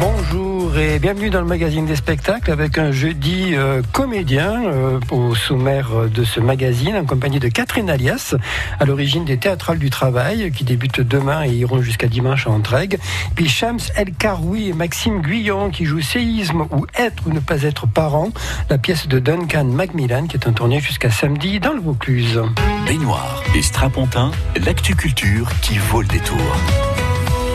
Bonjour 0.00 0.78
et 0.78 0.98
bienvenue 0.98 1.28
dans 1.28 1.42
le 1.42 1.46
magazine 1.46 1.84
des 1.84 1.96
spectacles 1.96 2.50
avec 2.50 2.78
un 2.78 2.92
jeudi 2.92 3.50
euh, 3.52 3.82
comédien 3.92 4.64
euh, 4.64 4.98
au 5.10 5.34
sommaire 5.34 6.08
de 6.08 6.24
ce 6.24 6.40
magazine 6.40 6.96
en 6.96 7.04
compagnie 7.04 7.38
de 7.38 7.48
Catherine 7.48 7.90
Alias, 7.90 8.34
à 8.80 8.86
l'origine 8.86 9.26
des 9.26 9.36
Théâtrales 9.36 9.78
du 9.78 9.90
Travail 9.90 10.50
qui 10.50 10.64
débutent 10.64 11.02
demain 11.02 11.44
et 11.44 11.50
iront 11.50 11.82
jusqu'à 11.82 12.08
dimanche 12.08 12.46
à 12.46 12.50
Entraigue. 12.50 12.98
Puis 13.34 13.48
Shams 13.48 13.80
El 13.94 14.14
Karoui 14.14 14.70
et 14.70 14.72
Maxime 14.72 15.20
Guyon 15.20 15.68
qui 15.68 15.84
jouent 15.84 16.00
Séisme 16.00 16.62
ou 16.70 16.86
Être 16.98 17.26
ou 17.26 17.32
ne 17.32 17.40
pas 17.40 17.62
être 17.62 17.86
parent, 17.86 18.30
la 18.70 18.78
pièce 18.78 19.08
de 19.08 19.18
Duncan 19.18 19.64
Macmillan 19.64 20.26
qui 20.26 20.38
est 20.38 20.48
en 20.48 20.52
tournée 20.52 20.80
jusqu'à 20.80 21.10
samedi 21.10 21.60
dans 21.60 21.74
le 21.74 21.80
Vaucluse. 21.80 22.40
Baignoire 22.86 23.42
et 23.54 23.60
strapontin, 23.60 24.30
l'actu 24.64 24.94
culture 24.94 25.50
qui 25.60 25.76
vaut 25.76 26.00
le 26.00 26.08
détour. 26.08 26.38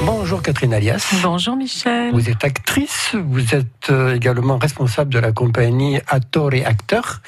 Bonjour 0.06 0.42
Catherine 0.42 0.74
Alias. 0.74 1.14
Bonjour 1.24 1.56
Michel. 1.56 2.14
Vous 2.14 2.30
êtes 2.30 2.44
actrice, 2.44 3.16
vous 3.16 3.56
êtes 3.56 3.90
euh, 3.90 4.16
également 4.16 4.58
responsable 4.58 5.12
de 5.12 5.20
la 5.20 5.32
compagnie 5.32 6.00
Attore 6.08 6.52
Acteur. 6.66 7.22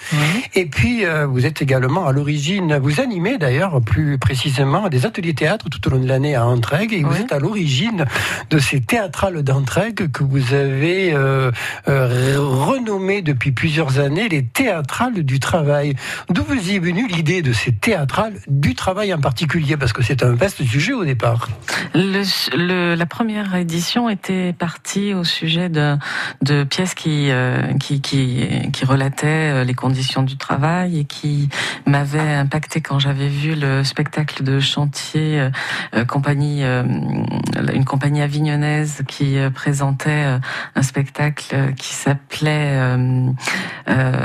Et 0.53 0.65
puis 0.65 1.05
euh, 1.05 1.25
vous 1.25 1.45
êtes 1.45 1.61
également 1.61 2.07
à 2.07 2.11
l'origine, 2.11 2.77
vous 2.77 2.99
animez 2.99 3.37
d'ailleurs 3.37 3.81
plus 3.81 4.17
précisément 4.17 4.87
des 4.89 5.05
ateliers 5.05 5.33
théâtre 5.33 5.69
tout 5.69 5.85
au 5.87 5.91
long 5.91 5.99
de 5.99 6.07
l'année 6.07 6.35
à 6.35 6.45
Entraigue. 6.45 6.93
Et 6.93 7.03
vous 7.03 7.15
êtes 7.15 7.31
à 7.31 7.39
l'origine 7.39 8.05
de 8.49 8.59
ces 8.59 8.81
théâtrales 8.81 9.43
d'Entraigue 9.43 10.11
que 10.11 10.23
vous 10.23 10.53
avez 10.53 11.11
euh, 11.13 11.51
renommées 11.87 13.21
depuis 13.21 13.51
plusieurs 13.51 13.99
années 13.99 14.29
les 14.29 14.45
théâtrales 14.45 15.23
du 15.23 15.39
travail. 15.39 15.95
D'où 16.29 16.43
vous 16.43 16.71
est 16.71 16.79
venue 16.79 17.07
l'idée 17.07 17.41
de 17.41 17.53
ces 17.53 17.71
théâtrales 17.71 18.35
du 18.47 18.75
travail 18.75 19.13
en 19.13 19.19
particulier? 19.19 19.77
Parce 19.77 19.93
que 19.93 20.03
c'est 20.03 20.23
un 20.23 20.35
vaste 20.35 20.63
sujet 20.63 20.93
au 20.93 21.05
départ. 21.05 21.47
Le, 21.95 22.23
la 22.59 23.05
première 23.05 23.55
édition 23.55 24.09
était 24.09 24.53
partie 24.53 25.13
au 25.13 25.23
sujet 25.23 25.69
de, 25.69 25.97
de 26.41 26.63
pièces 26.63 26.93
qui, 26.93 27.31
euh, 27.31 27.73
qui, 27.79 28.01
qui, 28.01 28.47
qui, 28.71 28.85
relataient 28.85 29.51
euh, 29.51 29.63
les 29.63 29.73
conditions 29.73 30.23
du 30.23 30.37
travail 30.37 30.99
et 30.99 31.05
qui 31.05 31.49
m'avaient 31.85 32.35
impacté 32.35 32.81
quand 32.81 32.99
j'avais 32.99 33.27
vu 33.27 33.55
le 33.55 33.83
spectacle 33.83 34.43
de 34.43 34.59
chantier 34.59 35.49
euh, 35.93 36.05
compagnie, 36.05 36.63
une 36.63 37.85
compagnie 37.85 38.21
avignonnaise 38.21 39.03
qui 39.07 39.37
présentait 39.53 40.39
un 40.75 40.81
spectacle 40.81 41.73
qui 41.75 41.93
s'appelait, 41.93 42.97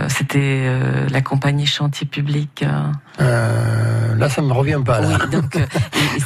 c'était 0.08 0.68
la 1.10 1.20
compagnie 1.20 1.66
chantier 1.66 2.06
public. 2.06 2.64
Là, 3.18 4.28
ça 4.28 4.42
me 4.42 4.52
revient 4.52 4.80
pas. 4.84 5.00
Là. 5.00 5.18
Oui, 5.20 5.30
donc 5.30 5.58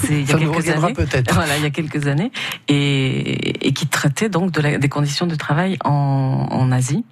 il 0.09 0.29
y 0.29 0.33
a 0.33 0.37
quelques 0.39 0.69
années. 0.69 0.93
peut-être. 0.93 1.35
Voilà, 1.35 1.57
il 1.57 1.63
y 1.63 1.67
a 1.67 1.71
quelques 1.71 2.07
années 2.07 2.31
et, 2.69 3.73
qui 3.75 3.87
traitait 3.87 4.29
donc 4.29 4.51
de 4.51 4.77
des 4.77 4.89
conditions 4.89 5.27
de 5.27 5.35
travail 5.35 5.79
en, 5.85 6.71
Asie 6.71 7.05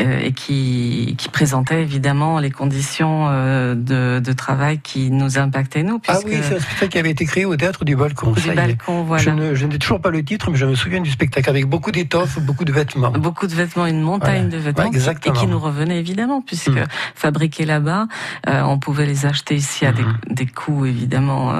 euh, 0.00 0.20
et 0.22 0.32
qui, 0.32 1.16
présentait 1.32 1.82
évidemment 1.82 2.38
les 2.38 2.50
conditions 2.50 3.26
euh, 3.28 3.74
de, 3.74 4.32
travail 4.32 4.78
qui 4.78 5.10
nous 5.10 5.38
impactaient 5.38 5.82
nous. 5.82 6.00
Ah 6.08 6.18
oui, 6.24 6.38
c'est 6.42 6.56
un 6.56 6.60
spectacle 6.60 6.92
qui 6.92 6.98
avait 6.98 7.10
été 7.10 7.24
créé 7.26 7.44
au 7.44 7.56
théâtre 7.56 7.84
du 7.84 7.94
Balcon. 7.96 8.32
Du 8.32 8.50
Balcon, 8.50 9.02
voilà. 9.02 9.22
Je, 9.54 9.66
n'ai 9.66 9.78
toujours 9.78 10.00
pas 10.00 10.10
le 10.10 10.24
titre, 10.24 10.50
mais 10.50 10.56
je 10.56 10.66
me 10.66 10.74
souviens 10.74 11.00
du 11.00 11.10
spectacle 11.10 11.48
avec 11.48 11.66
beaucoup 11.66 11.92
d'étoffes, 11.92 12.40
beaucoup 12.40 12.64
de 12.64 12.72
vêtements. 12.72 13.10
Beaucoup 13.10 13.46
de 13.46 13.52
vêtements, 13.52 13.86
une 13.86 14.00
montagne 14.00 14.48
de 14.48 14.56
vêtements 14.56 14.90
et 14.90 15.32
qui 15.32 15.46
nous 15.46 15.58
revenait 15.58 15.98
évidemment 15.98 16.42
puisque 16.42 16.68
mm. 16.68 16.86
fabriqués 17.14 17.64
là-bas, 17.64 18.06
euh, 18.48 18.62
on 18.62 18.78
pouvait 18.78 19.06
les 19.06 19.21
acheter 19.26 19.54
ici 19.54 19.86
à 19.86 19.92
des, 19.92 20.02
mm-hmm. 20.02 20.34
des 20.34 20.46
coûts 20.46 20.86
évidemment 20.86 21.52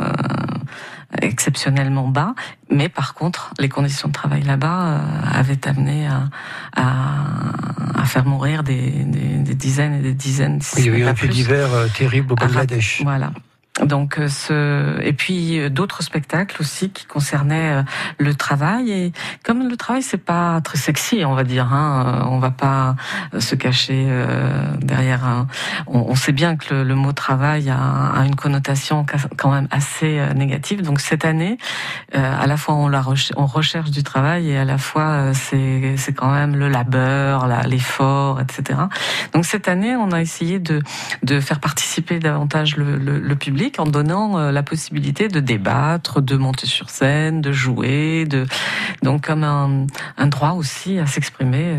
exceptionnellement 1.21 2.09
bas, 2.09 2.35
mais 2.71 2.89
par 2.89 3.15
contre, 3.15 3.53
les 3.59 3.69
conditions 3.69 4.09
de 4.09 4.13
travail 4.13 4.43
là-bas 4.43 4.83
euh, 4.83 5.39
avaient 5.39 5.69
amené 5.69 6.07
à, 6.07 6.31
à, 6.75 8.05
faire 8.05 8.25
mourir 8.25 8.63
des, 8.63 8.91
des, 9.05 9.55
dizaines 9.55 9.95
et 9.95 10.03
des 10.03 10.15
dizaines. 10.15 10.61
il 10.77 10.87
y 10.87 10.91
a 10.91 10.93
eu 10.93 11.05
un 11.05 11.15
fait 11.15 11.29
d'hiver 11.29 11.73
euh, 11.73 11.89
terrible 11.89 12.33
au 12.33 12.37
Bangladesh. 12.37 13.01
Voilà. 13.03 13.33
Donc 13.81 14.19
euh, 14.19 14.29
ce 14.29 15.01
et 15.01 15.15
puis 15.15 15.59
euh, 15.59 15.71
d'autres 15.71 16.03
spectacles 16.03 16.61
aussi 16.61 16.91
qui 16.91 17.07
concernaient 17.07 17.79
euh, 17.79 17.83
le 18.19 18.35
travail. 18.35 18.93
Et 18.93 19.13
comme 19.45 19.67
le 19.67 19.77
travail 19.79 20.03
c'est 20.03 20.19
pas 20.19 20.61
très 20.61 20.77
sexy 20.77 21.25
on 21.25 21.33
va 21.33 21.43
dire 21.43 21.73
hein, 21.73 22.27
on 22.29 22.39
va 22.39 22.51
pas 22.51 22.97
se 23.39 23.55
cacher 23.55 24.07
derrière 24.79 25.25
un 25.25 25.47
on, 25.87 26.15
sait 26.15 26.33
bien 26.33 26.57
que 26.57 26.75
le, 26.75 26.95
mot 26.95 27.13
travail 27.13 27.71
a, 27.71 28.23
une 28.25 28.37
connotation 28.37 29.07
quand 29.37 29.51
même 29.51 29.69
assez 29.71 30.21
négative. 30.35 30.83
Donc 30.83 31.01
cette 31.01 31.25
année 31.25 31.57
à 32.13 32.47
la 32.47 32.57
fois 32.57 32.75
on 32.75 32.89
la 32.89 33.03
on 33.37 33.47
recherche 33.47 33.91
du 33.91 34.03
travail 34.03 34.51
et 34.51 34.59
à 34.59 34.65
la 34.65 34.79
fois 34.79 35.33
c'est 35.33 35.95
c'est 35.97 36.13
quand 36.13 36.31
même 36.31 36.57
le 36.57 36.69
labeur 36.69 37.47
l'effort 37.67 38.41
etc 38.41 38.81
donc 39.33 39.45
cette 39.47 39.69
année 39.69 39.97
on 39.97 40.13
a 40.13 40.21
essayé 40.21 40.59
de 40.59 40.83
de 41.23 41.41
faire 41.41 41.61
participer 41.61 42.19
davantage 42.19 42.77
le, 42.77 42.97
le 42.99 43.37
public 43.37 43.62
en 43.79 43.85
donnant 43.85 44.39
euh, 44.39 44.53
la 44.53 44.63
possibilité 44.63 45.29
de 45.29 45.41
débattre, 45.41 46.21
de 46.21 46.37
monter 46.37 46.67
sur 46.67 46.91
scène, 46.91 47.41
de 47.41 47.53
jouer, 47.53 48.25
de 48.25 48.47
donc 49.03 49.27
comme 49.27 49.45
un, 49.45 49.87
un 50.17 50.27
droit 50.27 50.53
aussi 50.53 50.99
à 50.99 51.07
s'exprimer. 51.07 51.77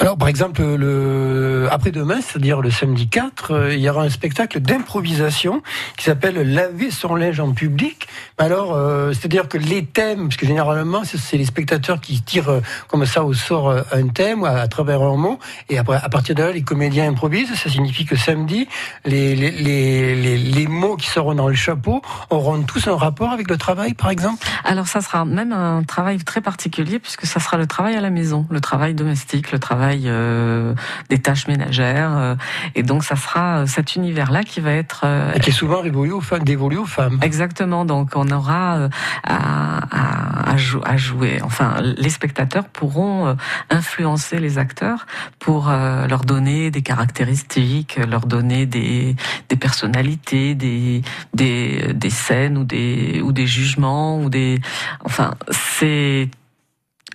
Euh, 0.00 0.04
alors, 0.04 0.18
par 0.18 0.28
exemple, 0.28 0.62
le 0.62 1.68
après-demain, 1.70 2.20
c'est-à-dire 2.20 2.60
le 2.60 2.70
samedi 2.70 3.08
4, 3.08 3.52
euh, 3.52 3.74
il 3.74 3.80
y 3.80 3.88
aura 3.88 4.02
un 4.02 4.10
spectacle 4.10 4.60
d'improvisation 4.60 5.62
qui 5.96 6.04
s'appelle 6.04 6.34
Laver 6.52 6.90
son 6.90 7.14
linge 7.14 7.40
en 7.40 7.52
public. 7.52 8.06
Alors, 8.36 8.74
euh, 8.74 9.12
c'est-à-dire 9.12 9.48
que 9.48 9.56
les 9.56 9.86
thèmes, 9.86 10.28
parce 10.28 10.36
que 10.36 10.46
généralement, 10.46 11.02
c'est 11.04 11.36
les 11.36 11.44
spectateurs 11.44 12.00
qui 12.00 12.20
tirent 12.22 12.50
euh, 12.50 12.60
comme 12.88 13.06
ça 13.06 13.24
au 13.24 13.34
sort 13.34 13.70
un 13.70 14.08
thème 14.08 14.44
à, 14.44 14.66
travers 14.68 15.00
un 15.00 15.16
mot, 15.16 15.38
et 15.70 15.78
après, 15.78 15.96
à 15.96 16.08
partir 16.08 16.34
de 16.34 16.42
là, 16.42 16.50
les 16.52 16.62
comédiens 16.62 17.08
improvisent. 17.08 17.54
Ça 17.54 17.70
signifie 17.70 18.04
que 18.04 18.16
samedi, 18.16 18.68
les, 19.04 19.34
les, 19.34 19.50
les, 19.50 20.36
les 20.36 20.66
mots 20.66 20.96
qui 20.96 21.08
seront 21.08 21.34
dans 21.34 21.48
le 21.48 21.54
chapeau 21.54 22.02
auront 22.30 22.62
tous 22.62 22.88
un 22.88 22.96
rapport 22.96 23.30
avec 23.30 23.48
le 23.48 23.56
travail, 23.56 23.94
par 23.94 24.10
exemple 24.10 24.44
Alors, 24.64 24.86
ça 24.86 25.00
sera 25.00 25.24
même 25.24 25.52
un 25.52 25.82
travail 25.82 26.18
très 26.18 26.40
particulier, 26.40 26.98
puisque 26.98 27.26
ça 27.26 27.40
sera 27.40 27.56
le 27.56 27.66
travail 27.66 27.94
à 27.94 28.00
la 28.00 28.10
maison, 28.10 28.46
le 28.50 28.60
travail 28.60 28.94
domestique, 28.94 29.52
le 29.52 29.58
travail 29.58 29.83
euh, 29.92 30.74
des 31.10 31.18
tâches 31.18 31.46
ménagères. 31.48 32.16
Euh, 32.16 32.34
et 32.74 32.82
donc, 32.82 33.04
ça 33.04 33.16
sera 33.16 33.58
euh, 33.58 33.66
cet 33.66 33.96
univers-là 33.96 34.42
qui 34.42 34.60
va 34.60 34.72
être... 34.72 35.04
et 35.34 35.40
qui 35.40 35.50
est 35.50 35.52
souvent 35.52 35.82
dévolu 35.82 36.12
aux, 36.12 36.20
femmes, 36.20 36.44
dévolu 36.44 36.76
aux 36.78 36.86
femmes. 36.86 37.18
Exactement. 37.22 37.84
Donc, 37.84 38.12
on 38.14 38.28
aura 38.30 38.88
à, 39.24 39.78
à, 39.90 40.52
à, 40.52 40.96
jouer. 40.96 41.40
Enfin, 41.42 41.74
les 41.80 42.10
spectateurs 42.10 42.64
pourront 42.68 43.36
influencer 43.70 44.38
les 44.38 44.58
acteurs 44.58 45.06
pour 45.38 45.68
leur 45.68 46.24
donner 46.24 46.70
des 46.70 46.82
caractéristiques, 46.82 47.98
leur 48.08 48.26
donner 48.26 48.66
des, 48.66 49.16
des 49.48 49.56
personnalités, 49.56 50.54
des, 50.54 51.02
des, 51.34 51.92
des 51.94 52.10
scènes 52.10 52.58
ou 52.58 52.64
des, 52.64 53.20
ou 53.22 53.32
des 53.32 53.46
jugements 53.46 54.20
ou 54.20 54.30
des... 54.30 54.60
Enfin, 55.04 55.34
c'est 55.50 56.28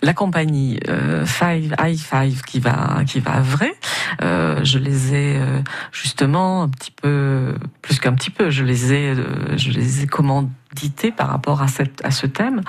la 0.01 0.13
compagnie 0.13 0.79
euh, 0.87 1.25
Five 1.25 1.75
i 1.79 1.97
Five 1.97 2.41
qui 2.43 2.59
va 2.59 3.03
qui 3.05 3.19
va 3.19 3.41
vrai. 3.41 3.73
Euh, 4.21 4.63
je 4.63 4.79
les 4.79 5.13
ai 5.13 5.37
euh, 5.37 5.61
justement 5.91 6.63
un 6.63 6.69
petit 6.69 6.91
peu 6.91 7.55
plus 7.81 7.99
qu'un 7.99 8.13
petit 8.13 8.29
peu. 8.29 8.49
Je 8.49 8.63
les 8.63 8.93
ai 8.93 9.09
euh, 9.09 9.57
je 9.57 9.71
les 9.71 10.03
ai 10.03 10.07
commandités 10.07 11.11
par 11.11 11.29
rapport 11.29 11.61
à 11.61 11.67
cette 11.67 12.03
à 12.05 12.11
ce 12.11 12.27
thème 12.27 12.61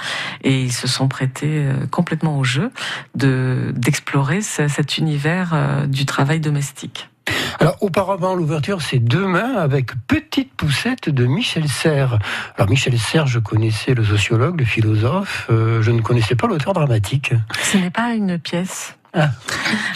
et 0.42 0.62
ils 0.62 0.72
se 0.72 0.88
sont 0.88 1.08
prêtés 1.08 1.66
complètement 1.90 2.38
au 2.38 2.44
jeu 2.44 2.70
de 3.14 3.72
d'explorer 3.76 4.40
cet 4.40 4.98
univers 4.98 5.86
du 5.86 6.06
travail 6.06 6.40
domestique. 6.40 7.10
Alors, 7.58 7.76
auparavant, 7.80 8.34
l'ouverture, 8.34 8.82
c'est 8.82 8.98
demain 8.98 9.54
avec 9.56 9.92
Petite 10.06 10.52
poussette 10.54 11.08
de 11.08 11.26
Michel 11.26 11.68
Serres. 11.68 12.18
Alors, 12.56 12.70
Michel 12.70 12.98
Serres, 12.98 13.26
je 13.26 13.38
connaissais 13.38 13.94
le 13.94 14.04
sociologue, 14.04 14.58
le 14.58 14.64
philosophe, 14.64 15.46
euh, 15.50 15.82
je 15.82 15.90
ne 15.90 16.00
connaissais 16.00 16.36
pas 16.36 16.46
l'auteur 16.46 16.72
dramatique. 16.72 17.32
Ce 17.62 17.76
n'est 17.76 17.90
pas 17.90 18.14
une 18.14 18.38
pièce. 18.38 18.96
Ah. 19.12 19.30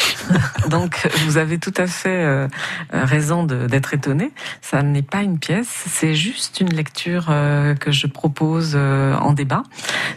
Donc 0.70 1.08
vous 1.24 1.36
avez 1.36 1.58
tout 1.58 1.72
à 1.76 1.86
fait 1.86 2.24
euh, 2.24 2.48
raison 2.92 3.44
d'être 3.44 3.94
étonné. 3.94 4.32
Ça 4.60 4.82
n'est 4.82 5.02
pas 5.02 5.22
une 5.22 5.38
pièce, 5.38 5.84
c'est 5.86 6.14
juste 6.14 6.60
une 6.60 6.74
lecture 6.74 7.26
euh, 7.28 7.76
que 7.76 7.92
je 7.92 8.08
propose 8.08 8.74
en 8.74 9.32
débat. 9.32 9.62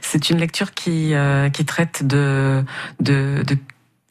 C'est 0.01 0.31
une 0.31 0.39
lecture 0.39 0.73
qui 0.73 1.13
qui 1.53 1.65
traite 1.65 2.07
de 2.07 2.63
de, 2.99 3.43
de 3.45 3.57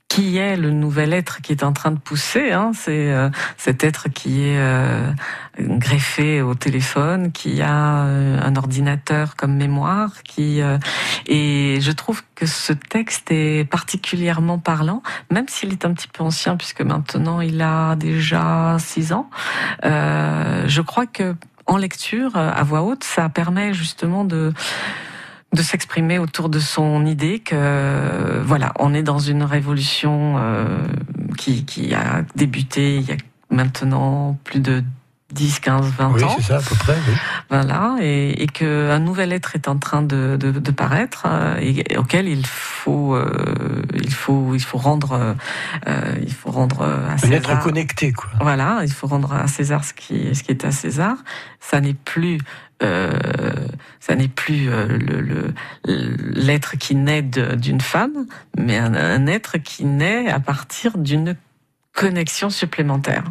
qui 0.09 0.39
est 0.39 0.57
le 0.57 0.71
nouvel 0.71 1.13
être 1.13 1.43
qui 1.43 1.53
est 1.53 1.65
en 1.65 1.73
train 1.73 1.91
de 1.91 1.99
pousser. 1.99 2.53
Hein, 2.53 2.73
c'est 2.75 3.11
euh, 3.11 3.29
cet 3.57 3.83
être 3.83 4.09
qui 4.09 4.45
est 4.45 4.59
euh, 4.59 5.11
greffé 5.59 6.43
au 6.43 6.55
téléphone, 6.55 7.33
qui 7.33 7.61
a 7.61 8.05
euh, 8.05 8.41
un 8.41 8.57
ordinateur 8.57 9.37
comme 9.37 9.57
mémoire, 9.57 10.23
qui 10.23 10.61
et 11.27 11.79
je 11.81 11.93
trouve 11.93 12.23
que 12.35 12.47
ce 12.47 12.73
texte 12.73 13.31
est 13.31 13.69
particulièrement 13.69 14.59
parlant, 14.59 15.03
même 15.31 15.49
s'il 15.49 15.73
est 15.73 15.85
un 15.85 15.93
petit 15.93 16.09
peu 16.09 16.23
ancien 16.23 16.57
puisque 16.57 16.83
maintenant 16.83 17.41
il 17.41 17.61
a 17.61 17.97
déjà 17.97 18.77
six 18.79 19.13
ans. 19.13 19.29
je 19.83 20.81
crois 20.81 21.07
que 21.07 21.35
en 21.67 21.77
lecture 21.77 22.37
à 22.37 22.63
voix 22.63 22.83
haute, 22.83 23.03
ça 23.03 23.29
permet 23.29 23.75
justement 23.75 24.25
de 24.25 24.53
de 25.53 25.63
s'exprimer 25.63 26.19
autour 26.19 26.49
de 26.49 26.59
son 26.59 27.07
idée 27.07 27.39
que 27.39 28.43
voilà, 28.45 28.73
on 28.79 28.93
est 28.95 29.03
dans 29.03 29.19
une 29.19 29.43
révolution 29.43 30.37
qui, 31.39 31.65
qui 31.65 31.95
a 31.95 32.25
débuté 32.35 32.97
il 32.97 33.09
y 33.09 33.13
a 33.13 33.17
maintenant 33.51 34.39
plus 34.45 34.61
de 34.61 34.83
10, 35.33 35.59
15, 35.59 35.87
20 35.99 36.13
oui, 36.13 36.23
ans. 36.23 36.35
c'est 36.37 36.43
ça, 36.43 36.57
à 36.59 36.61
peu 36.61 36.75
près. 36.77 36.97
Oui. 37.09 37.15
Voilà, 37.51 37.97
et, 38.01 38.43
et 38.43 38.47
qu'un 38.47 39.01
nouvel 39.01 39.33
être 39.33 39.57
est 39.57 39.67
en 39.67 39.77
train 39.77 40.03
de, 40.03 40.37
de, 40.39 40.53
de 40.53 40.71
paraître 40.71 41.25
euh, 41.27 41.57
et, 41.61 41.97
auquel 41.97 42.29
il 42.29 42.47
faut, 42.47 43.17
euh, 43.17 43.83
il 43.95 44.13
faut, 44.13 44.55
il 44.55 44.63
faut 44.63 44.79
rendre, 44.79 45.35
euh, 45.89 46.15
il 46.23 46.33
faut 46.33 46.53
rendre 46.53 46.83
à 46.83 47.13
Un 47.15 47.19
César. 47.19 47.37
être 47.39 47.59
connecté, 47.59 48.13
quoi. 48.13 48.31
Voilà, 48.41 48.81
il 48.85 48.93
faut 48.93 49.09
rendre 49.09 49.33
à 49.33 49.49
César 49.49 49.85
ce 49.85 49.95
qui, 49.95 50.33
ce 50.35 50.45
qui 50.45 50.53
est 50.53 50.65
à 50.65 50.71
César. 50.71 51.17
Ça 51.59 51.81
n'est 51.81 51.95
plus, 51.95 52.37
euh, 52.37 52.39
ça 52.81 54.15
n'est 54.15 54.29
plus 54.29 54.69
euh, 54.69 54.99
l'être 55.85 56.77
qui 56.77 56.95
naît 56.95 57.23
d'une 57.23 57.81
femme, 57.81 58.27
mais 58.57 58.79
un 58.79 59.27
être 59.27 59.59
qui 59.59 59.85
naît 59.85 60.29
à 60.29 60.41
partir 60.41 60.99
d'une 60.99 61.37
connexion 61.93 62.51
supplémentaire. 62.51 63.25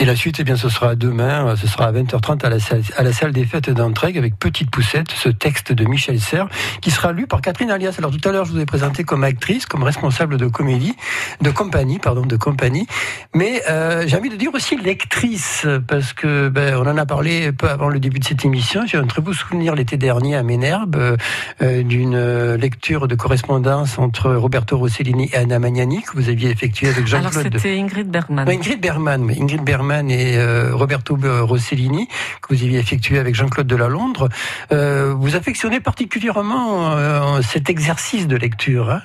Et 0.00 0.04
la 0.04 0.16
suite, 0.16 0.36
eh 0.38 0.44
bien, 0.44 0.56
ce 0.56 0.68
sera 0.68 0.94
demain, 0.94 1.56
ce 1.56 1.66
sera 1.66 1.86
à 1.86 1.92
20h30 1.92 2.44
à 2.44 2.50
la 2.50 2.60
salle, 2.60 2.82
à 2.96 3.02
la 3.02 3.12
salle 3.12 3.32
des 3.32 3.44
fêtes 3.44 3.70
d'Entraigue 3.70 4.16
avec 4.16 4.38
Petite 4.38 4.70
Poussette, 4.70 5.10
ce 5.10 5.28
texte 5.28 5.72
de 5.72 5.84
Michel 5.84 6.20
Serres, 6.20 6.48
qui 6.80 6.90
sera 6.90 7.12
lu 7.12 7.26
par 7.26 7.40
Catherine 7.40 7.70
Alias. 7.70 7.96
Alors 7.98 8.10
tout 8.10 8.28
à 8.28 8.32
l'heure, 8.32 8.44
je 8.44 8.52
vous 8.52 8.60
ai 8.60 8.66
présenté 8.66 9.04
comme 9.04 9.24
actrice, 9.24 9.66
comme 9.66 9.82
responsable 9.82 10.36
de 10.36 10.46
comédie, 10.46 10.94
de 11.40 11.50
compagnie, 11.50 11.98
pardon, 11.98 12.22
de 12.22 12.36
compagnie. 12.36 12.86
Mais 13.34 13.62
euh, 13.68 14.04
j'ai 14.06 14.16
envie 14.16 14.30
de 14.30 14.36
dire 14.36 14.50
aussi 14.54 14.76
lectrice, 14.76 15.66
parce 15.86 16.12
que 16.12 16.48
ben, 16.48 16.76
on 16.76 16.86
en 16.86 16.96
a 16.96 17.06
parlé 17.06 17.52
peu 17.52 17.68
avant 17.68 17.88
le 17.88 18.00
début 18.00 18.18
de 18.18 18.24
cette 18.24 18.44
émission. 18.44 18.82
J'ai 18.86 18.98
un 18.98 19.06
très 19.06 19.22
beau 19.22 19.32
souvenir 19.32 19.74
l'été 19.74 19.96
dernier 19.96 20.36
à 20.36 20.42
Ménherbe 20.42 20.96
euh, 20.96 21.16
euh, 21.62 21.82
d'une 21.82 22.14
euh, 22.14 22.56
lecture 22.56 23.08
de 23.08 23.14
correspondance 23.14 23.98
entre 23.98 24.34
Roberto 24.34 24.76
Rossellini 24.76 25.30
et 25.32 25.36
Anna 25.36 25.58
Magnani 25.58 26.02
que 26.02 26.12
vous 26.14 26.28
aviez 26.28 26.50
effectuée 26.50 26.88
avec 26.88 27.12
Alors 27.12 27.32
Jean-Claude. 27.32 27.54
c'était 27.54 27.78
Ingrid 27.78 28.08
Bergman. 28.08 28.46
Ouais, 28.46 28.54
Ingrid 28.54 28.80
Berman, 28.80 29.22
mais 29.22 29.40
Ingrid 29.40 29.62
Et 29.90 30.36
euh, 30.36 30.74
Roberto 30.74 31.16
Rossellini, 31.16 32.08
que 32.42 32.54
vous 32.54 32.62
aviez 32.62 32.78
effectué 32.78 33.18
avec 33.18 33.34
Jean-Claude 33.34 33.66
Delalondre. 33.66 34.28
Euh, 34.70 35.14
vous 35.14 35.34
affectionnez 35.34 35.80
particulièrement 35.80 36.92
euh, 36.92 37.40
cet 37.40 37.70
exercice 37.70 38.26
de 38.26 38.36
lecture. 38.36 38.90
Hein? 38.90 39.02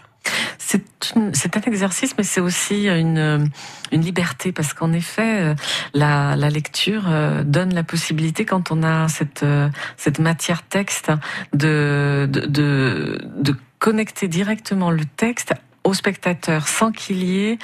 C'est 0.60 1.58
un 1.58 1.62
exercice, 1.62 2.16
mais 2.18 2.24
c'est 2.24 2.42
aussi 2.42 2.88
une, 2.88 3.50
liberté, 3.92 4.52
parce 4.52 4.74
qu'en 4.74 4.92
effet, 4.92 5.54
la, 5.94 6.36
lecture 6.36 7.04
donne 7.46 7.74
la 7.74 7.84
possibilité, 7.84 8.44
quand 8.44 8.72
on 8.72 8.82
a 8.84 9.08
cette, 9.08 10.20
matière 10.20 10.64
texte, 10.64 11.12
de, 11.54 12.28
de 12.32 13.56
connecter 13.80 14.28
directement 14.28 14.90
le 14.90 15.06
texte 15.06 15.54
au 15.84 15.94
spectateur 15.94 16.68
sans 16.68 16.92
qu'il 16.92 17.24
y 17.24 17.46
ait 17.46 17.58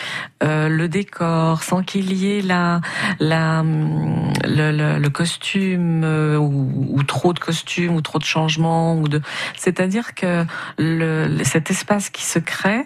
euh, 0.43 0.67
le 0.67 0.87
décor, 0.89 1.63
sans 1.63 1.83
qu'il 1.83 2.11
y 2.13 2.37
ait 2.37 2.41
la, 2.41 2.81
la, 3.19 3.61
hum, 3.61 4.31
le, 4.43 4.71
le- 4.71 4.99
le 4.99 5.09
costume 5.09 6.03
euh, 6.03 6.37
ou, 6.37 6.87
ou 6.89 7.03
trop 7.03 7.33
de 7.33 7.39
costumes 7.39 7.95
ou 7.95 8.01
trop 8.01 8.19
de 8.19 8.25
changements 8.25 8.97
ou 8.99 9.07
de 9.07 9.21
c'est-à-dire 9.57 10.15
que 10.15 10.45
le, 10.77 11.43
cet 11.43 11.71
espace 11.71 12.09
qui 12.09 12.23
se 12.25 12.39
crée 12.39 12.85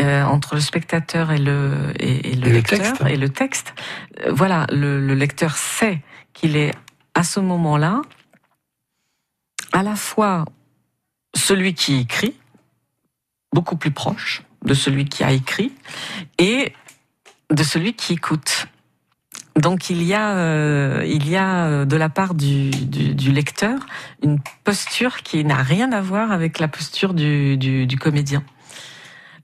euh, 0.00 0.22
entre 0.24 0.54
le 0.56 0.60
spectateur 0.60 1.32
et 1.32 1.38
le 1.38 1.92
et, 1.98 2.32
et 2.32 2.36
le 2.36 2.48
Et 2.48 2.52
lecteur 2.52 2.78
texte. 2.78 3.02
et 3.08 3.16
le 3.16 3.28
texte, 3.30 3.74
euh, 4.26 4.30
voilà, 4.32 4.66
le, 4.70 5.00
le 5.00 5.14
lecteur 5.14 5.56
sait 5.56 6.02
qu'il 6.34 6.54
est 6.56 6.72
à 7.14 7.22
ce 7.22 7.40
moment-là 7.40 8.02
à 9.72 9.82
la 9.82 9.96
fois 9.96 10.44
celui 11.34 11.72
qui 11.74 11.96
écrit, 12.00 12.34
beaucoup 13.54 13.76
plus 13.76 13.90
proche 13.90 14.42
de 14.64 14.74
celui 14.74 15.04
qui 15.04 15.24
a 15.24 15.32
écrit, 15.32 15.72
et 16.38 16.72
de 17.50 17.62
celui 17.62 17.94
qui 17.94 18.14
écoute. 18.14 18.66
Donc 19.56 19.88
il 19.88 20.02
y 20.02 20.12
a, 20.12 20.36
euh, 20.36 21.02
il 21.06 21.28
y 21.28 21.36
a 21.36 21.66
euh, 21.66 21.84
de 21.86 21.96
la 21.96 22.10
part 22.10 22.34
du, 22.34 22.70
du, 22.70 23.32
lecteur 23.32 23.86
une 24.22 24.38
posture 24.64 25.22
qui 25.22 25.44
n'a 25.44 25.62
rien 25.62 25.92
à 25.92 26.02
voir 26.02 26.30
avec 26.30 26.58
la 26.58 26.68
posture 26.68 27.14
du, 27.14 27.56
du 27.56 27.98
comédien. 27.98 28.42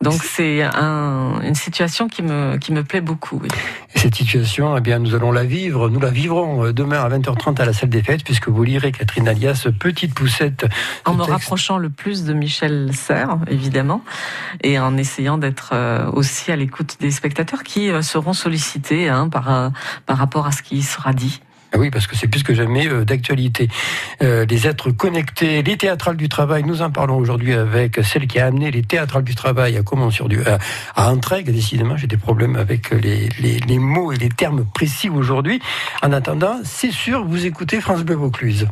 Donc 0.03 0.23
c'est 0.25 0.63
un, 0.63 1.41
une 1.43 1.55
situation 1.55 2.09
qui 2.09 2.23
me, 2.23 2.57
qui 2.57 2.73
me 2.73 2.83
plaît 2.83 3.01
beaucoup. 3.01 3.39
Oui. 3.41 3.49
Et 3.95 3.99
cette 3.99 4.17
situation, 4.17 4.77
eh 4.77 4.81
bien, 4.81 4.99
nous 4.99 5.15
allons 5.15 5.31
la 5.31 5.45
vivre. 5.45 5.89
Nous 5.89 6.01
la 6.01 6.11
vivrons 6.11 6.67
euh, 6.67 6.73
demain 6.73 7.01
à 7.01 7.09
20h30 7.09 7.61
à 7.61 7.65
la 7.65 7.73
salle 7.73 7.91
des 7.91 8.03
fêtes, 8.03 8.25
puisque 8.25 8.49
vous 8.49 8.65
lirez 8.65 8.91
Catherine 8.91 9.29
Alias, 9.29 9.69
Petite 9.79 10.13
Poussette. 10.13 10.67
En 11.05 11.15
me 11.15 11.19
texte. 11.19 11.31
rapprochant 11.31 11.79
le 11.79 11.89
plus 11.89 12.25
de 12.25 12.33
Michel 12.33 12.91
Serres, 12.95 13.39
évidemment, 13.49 14.03
et 14.63 14.79
en 14.81 14.97
essayant 14.97 15.39
d'être 15.39 15.71
euh, 15.73 16.11
aussi 16.13 16.51
à 16.51 16.57
l'écoute 16.57 16.97
des 17.01 17.13
spectateurs 17.13 17.63
qui 17.63 17.91
euh, 17.91 18.03
seront 18.03 18.33
sollicités 18.33 19.09
hein, 19.09 19.29
par, 19.29 19.71
par 20.07 20.19
rapport 20.19 20.47
à 20.47 20.53
ce 20.53 20.63
qui 20.63 20.83
sera 20.83 21.13
dit. 21.13 21.41
Ah 21.73 21.79
Oui, 21.79 21.91
parce 21.91 22.07
que 22.07 22.17
c'est 22.17 22.29
plus 22.29 22.43
que 22.43 22.55
jamais 22.55 22.87
euh, 22.87 23.05
d'actualité. 23.05 23.69
Euh, 24.23 24.45
les 24.45 24.67
êtres 24.67 24.91
connectés, 24.91 25.63
les 25.63 25.77
théâtrales 25.77 26.17
du 26.17 26.29
travail, 26.29 26.65
nous 26.65 26.83
en 26.83 26.91
parlons 26.91 27.17
aujourd'hui 27.17 27.55
avec 27.55 28.01
celle 28.05 28.27
qui 28.27 28.39
a 28.39 28.47
amené 28.47 28.71
les 28.71 28.83
théâtrales 28.83 29.25
du 29.25 29.35
travail 29.35 29.77
à 29.77 29.83
comment 29.83 30.11
sur 30.11 30.29
du 30.29 30.43
à, 30.45 30.59
à 30.95 31.11
Entraigue. 31.11 31.51
Décidément, 31.51 31.97
j'ai 31.97 32.07
des 32.07 32.17
problèmes 32.17 32.57
avec 32.57 32.91
les, 32.91 33.29
les, 33.41 33.59
les 33.59 33.79
mots 33.79 34.13
et 34.13 34.17
les 34.17 34.29
termes 34.29 34.65
précis 34.75 35.09
aujourd'hui. 35.09 35.61
En 36.03 36.13
attendant, 36.13 36.61
c'est 36.65 36.93
sûr, 36.93 37.25
vous 37.25 37.47
écoutez 37.47 37.81
France 37.81 38.03
Bleu 38.03 38.17
Vaucluse. 38.17 38.69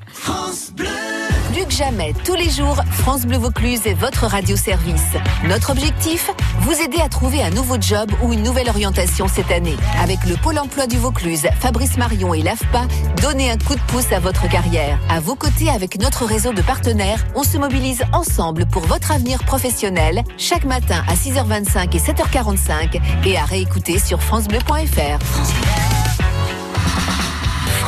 Plus 1.53 1.65
que 1.65 1.73
jamais, 1.73 2.15
tous 2.25 2.35
les 2.35 2.49
jours, 2.49 2.77
France 2.91 3.27
Bleu 3.27 3.39
Vaucluse 3.39 3.87
est 3.87 3.95
votre 3.95 4.27
radio-service. 4.27 5.17
Notre 5.49 5.71
objectif 5.71 6.31
Vous 6.61 6.73
aider 6.73 6.99
à 7.01 7.09
trouver 7.09 7.43
un 7.43 7.51
nouveau 7.51 7.77
job 7.81 8.11
ou 8.23 8.33
une 8.33 8.43
nouvelle 8.43 8.69
orientation 8.69 9.27
cette 9.29 9.51
année. 9.51 9.77
Avec 10.01 10.19
le 10.27 10.37
Pôle 10.37 10.59
emploi 10.59 10.87
du 10.87 10.97
Vaucluse, 10.97 11.47
Fabrice 11.59 11.97
Marion 11.97 12.35
et 12.35 12.43
l'AFPA, 12.43 12.87
donnez 13.21 13.51
un 13.51 13.59
coup 13.59 13.75
de 13.75 13.81
pouce 13.89 14.13
à 14.13 14.21
votre 14.21 14.49
carrière. 14.49 14.99
À 15.09 15.21
vos 15.21 15.35
côtés, 15.35 15.71
avec 15.71 15.99
notre 16.01 16.25
réseau 16.25 16.53
de 16.53 16.63
partenaires, 16.63 17.25
on 17.35 17.43
se 17.43 17.59
mobilise 17.59 18.05
ensemble 18.13 18.67
pour 18.67 18.83
votre 18.87 19.13
avenir 19.13 19.43
professionnel, 19.45 20.23
chaque 20.39 20.65
matin 20.65 21.03
à 21.09 21.15
6h25 21.15 21.97
et 21.97 22.01
7h45 22.01 23.01
et 23.27 23.37
à 23.37 23.45
réécouter 23.45 23.99
sur 23.99 24.23
FranceBleu.fr. 24.23 25.70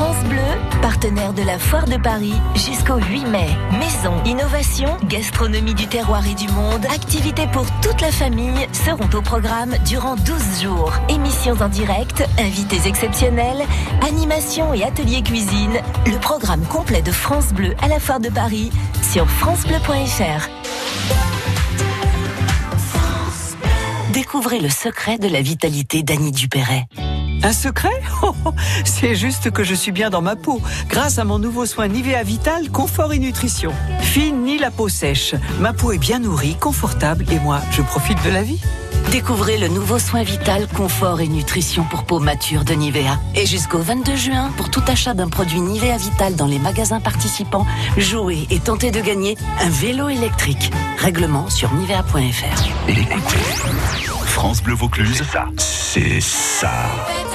France 0.02 0.25
Bleu, 0.25 0.81
partenaire 0.81 1.32
de 1.32 1.43
la 1.43 1.60
Foire 1.60 1.84
de 1.84 1.96
Paris 1.96 2.34
jusqu'au 2.56 2.96
8 2.96 3.25
mai. 3.26 3.46
Maison, 3.78 4.12
innovation, 4.25 4.96
gastronomie 5.04 5.75
du 5.75 5.87
terroir 5.87 6.26
et 6.26 6.35
du 6.35 6.49
monde, 6.49 6.85
activités 6.87 7.47
pour 7.52 7.66
toute 7.82 8.00
la 8.00 8.11
famille 8.11 8.66
seront 8.73 9.09
au 9.16 9.23
programme 9.23 9.76
durant 9.87 10.16
12 10.16 10.62
jours. 10.62 10.92
Émissions 11.09 11.54
en 11.61 11.68
direct, 11.68 12.25
invités 12.37 12.88
exceptionnels, 12.88 13.62
animations 14.04 14.75
et 14.75 14.82
ateliers 14.82 15.23
cuisine. 15.23 15.78
Le 16.06 16.18
programme 16.18 16.64
complet 16.66 17.02
de 17.02 17.12
France 17.12 17.52
Bleu 17.52 17.73
à 17.80 17.87
la 17.87 18.00
Foire 18.00 18.18
de 18.18 18.28
Paris 18.28 18.73
sur 19.09 19.30
francebleu.fr. 19.30 20.49
Découvrez 24.12 24.59
le 24.59 24.68
secret 24.68 25.18
de 25.18 25.28
la 25.28 25.42
vitalité 25.42 26.02
d'Annie 26.02 26.32
Dupéret. 26.32 26.88
Un 27.42 27.52
secret 27.52 28.02
Oh, 28.22 28.34
C'est 28.84 29.14
juste 29.14 29.50
que 29.50 29.64
je 29.64 29.75
suis 29.75 29.92
bien 29.92 30.11
dans 30.11 30.22
ma 30.22 30.37
peau, 30.37 30.61
grâce 30.88 31.18
à 31.18 31.25
mon 31.25 31.38
nouveau 31.38 31.66
soin 31.66 31.88
Nivea 31.88 32.22
Vital 32.22 32.70
Confort 32.70 33.12
et 33.12 33.18
Nutrition. 33.18 33.72
Fini 34.00 34.58
la 34.58 34.70
peau 34.70 34.88
sèche, 34.88 35.34
ma 35.58 35.72
peau 35.72 35.92
est 35.92 35.99
bien 35.99 36.20
nourrie, 36.20 36.56
confortable 36.61 37.25
et 37.32 37.38
moi, 37.40 37.61
je 37.72 37.82
profite 37.82 38.22
de 38.25 38.30
la 38.30 38.42
vie. 38.42 38.61
Découvrez 39.11 39.58
le 39.58 39.68
nouveau 39.68 39.99
soin 39.99 40.22
vital, 40.22 40.68
confort 40.68 41.20
et 41.20 41.26
nutrition 41.28 41.84
pour 41.84 42.04
peau 42.04 42.20
mature 42.20 42.64
de 42.64 42.72
Nivea. 42.75 43.18
Et 43.34 43.44
jusqu'au 43.44 43.78
22 43.80 44.16
juin, 44.16 44.50
pour 44.56 44.70
tout 44.70 44.82
achat 44.87 45.12
d'un 45.12 45.28
produit 45.28 45.61
Nivea 45.61 45.96
Vital 45.99 46.37
dans 46.37 46.46
les 46.46 46.58
magasins 46.58 47.00
participants, 47.00 47.66
jouez 47.99 48.46
et 48.50 48.61
tentez 48.61 48.90
de 48.90 49.00
gagner 49.00 49.37
un 49.61 49.68
vélo 49.68 50.08
électrique. 50.08 50.70
Règlement 50.99 51.50
sur 51.50 51.75
nivea.fr. 51.75 52.62
France 54.26 54.62
Bleu 54.62 54.75
Vaucluse, 54.75 55.22
c'est 55.58 56.20
ça. 56.20 56.70
France 56.70 57.31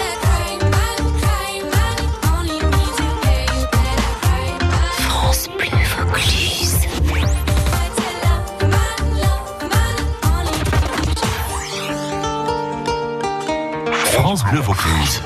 France 14.28 14.44
Bleu 14.44 14.60
Vaucluse. 14.60 15.22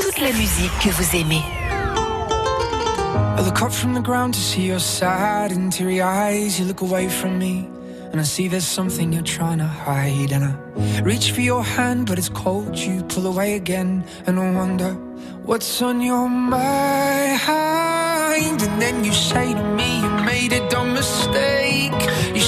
Toute 0.00 0.18
la 0.22 0.32
musique 0.32 0.72
que 0.80 0.88
vous 0.88 1.14
aimez. 1.14 1.42
I 3.36 3.42
look 3.44 3.60
up 3.60 3.70
from 3.70 3.92
the 3.92 4.00
ground 4.00 4.32
to 4.32 4.40
see 4.40 4.62
your 4.62 4.80
sad 4.80 5.52
and 5.52 5.70
teary 5.70 6.00
eyes. 6.00 6.58
You 6.58 6.64
look 6.64 6.80
away 6.80 7.10
from 7.10 7.38
me, 7.38 7.68
and 8.12 8.18
I 8.18 8.24
see 8.24 8.48
there's 8.48 8.64
something 8.64 9.12
you're 9.12 9.22
trying 9.22 9.58
to 9.58 9.66
hide. 9.66 10.32
And 10.32 10.44
I 10.44 11.00
reach 11.02 11.32
for 11.32 11.42
your 11.42 11.62
hand, 11.62 12.06
but 12.06 12.16
it's 12.16 12.30
cold. 12.30 12.78
You 12.78 13.02
pull 13.02 13.26
away 13.26 13.56
again, 13.56 14.04
and 14.26 14.40
I 14.40 14.52
wonder 14.52 14.96
What's 15.46 15.80
on 15.80 16.00
your 16.00 16.28
mind? 16.28 17.40
And 18.60 18.82
then 18.82 19.04
you 19.04 19.12
say 19.12 19.54
to 19.54 19.62
me, 19.76 20.00
you 20.00 20.10
made 20.24 20.52
a 20.52 20.68
dumb 20.68 20.92
mistake. 20.92 21.92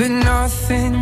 But 0.00 0.12
nothing 0.12 0.99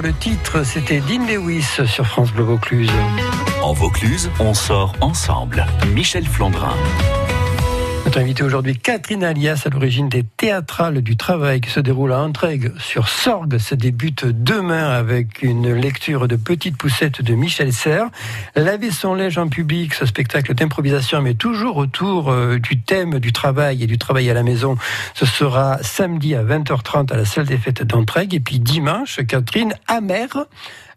Le 0.00 0.12
titre, 0.14 0.64
c'était 0.64 1.00
Dean 1.00 1.26
Lewis 1.26 1.62
sur 1.62 2.06
France 2.06 2.32
Bleu 2.32 2.44
Vaucluse. 2.44 2.90
En 3.62 3.74
Vaucluse, 3.74 4.30
on 4.40 4.54
sort 4.54 4.94
ensemble. 5.02 5.66
Michel 5.92 6.26
Flandrin. 6.26 6.74
Notre 8.14 8.44
aujourd'hui, 8.44 8.76
Catherine 8.76 9.24
Alias, 9.24 9.62
à 9.64 9.70
l'origine 9.70 10.10
des 10.10 10.22
théâtrales 10.22 11.00
du 11.00 11.16
travail 11.16 11.62
qui 11.62 11.70
se 11.70 11.80
déroule 11.80 12.12
à 12.12 12.20
Entraigues 12.20 12.70
sur 12.78 13.08
Sorgue. 13.08 13.56
Ça 13.56 13.74
débute 13.74 14.26
demain 14.26 14.90
avec 14.90 15.42
une 15.42 15.72
lecture 15.72 16.28
de 16.28 16.36
Petite 16.36 16.76
Poussette 16.76 17.22
de 17.22 17.34
Michel 17.34 17.72
Serres. 17.72 18.10
Laver 18.54 18.90
son 18.90 19.14
linge 19.14 19.38
en 19.38 19.48
public, 19.48 19.94
ce 19.94 20.04
spectacle 20.04 20.52
d'improvisation, 20.52 21.22
mais 21.22 21.32
toujours 21.32 21.78
autour 21.78 22.30
euh, 22.30 22.58
du 22.58 22.82
thème 22.82 23.18
du 23.18 23.32
travail 23.32 23.82
et 23.82 23.86
du 23.86 23.96
travail 23.96 24.28
à 24.28 24.34
la 24.34 24.42
maison. 24.42 24.76
Ce 25.14 25.24
sera 25.24 25.78
samedi 25.82 26.34
à 26.34 26.44
20h30 26.44 27.10
à 27.14 27.16
la 27.16 27.24
salle 27.24 27.46
des 27.46 27.56
fêtes 27.56 27.82
d'Entraigues. 27.82 28.34
Et 28.34 28.40
puis 28.40 28.58
dimanche, 28.58 29.20
Catherine, 29.26 29.72
amère 29.88 30.36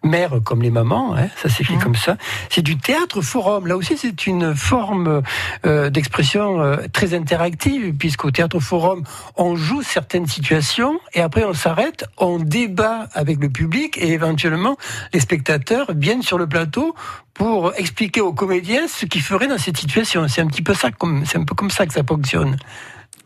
mère 0.05 0.39
comme 0.43 0.61
les 0.61 0.71
mamans, 0.71 1.15
hein, 1.15 1.27
ça 1.35 1.49
s'écrit 1.49 1.77
comme 1.77 1.95
ça. 1.95 2.17
C'est 2.49 2.61
du 2.61 2.77
théâtre 2.77 3.21
forum. 3.21 3.67
Là 3.67 3.75
aussi, 3.75 3.97
c'est 3.97 4.27
une 4.27 4.55
forme 4.55 5.21
euh, 5.65 5.89
d'expression 5.89 6.61
euh, 6.61 6.77
très 6.93 7.13
interactive, 7.13 7.93
puisqu'au 7.97 8.31
théâtre 8.31 8.59
forum, 8.59 9.03
on 9.35 9.55
joue 9.55 9.81
certaines 9.81 10.27
situations 10.27 10.99
et 11.13 11.21
après 11.21 11.43
on 11.43 11.53
s'arrête, 11.53 12.05
on 12.17 12.39
débat 12.39 13.09
avec 13.13 13.39
le 13.41 13.49
public 13.49 13.97
et 13.97 14.11
éventuellement 14.13 14.77
les 15.13 15.19
spectateurs 15.19 15.91
viennent 15.95 16.21
sur 16.21 16.37
le 16.37 16.47
plateau 16.47 16.95
pour 17.33 17.73
expliquer 17.75 18.21
aux 18.21 18.33
comédiens 18.33 18.87
ce 18.87 19.05
qu'ils 19.05 19.21
feraient 19.21 19.47
dans 19.47 19.57
cette 19.57 19.77
situation. 19.77 20.27
C'est 20.27 20.41
un 20.41 20.47
petit 20.47 20.61
peu 20.61 20.73
ça, 20.73 20.91
comme 20.91 21.25
c'est 21.25 21.37
un 21.37 21.43
peu 21.43 21.55
comme 21.55 21.69
ça 21.69 21.85
que 21.85 21.93
ça 21.93 22.03
fonctionne. 22.03 22.57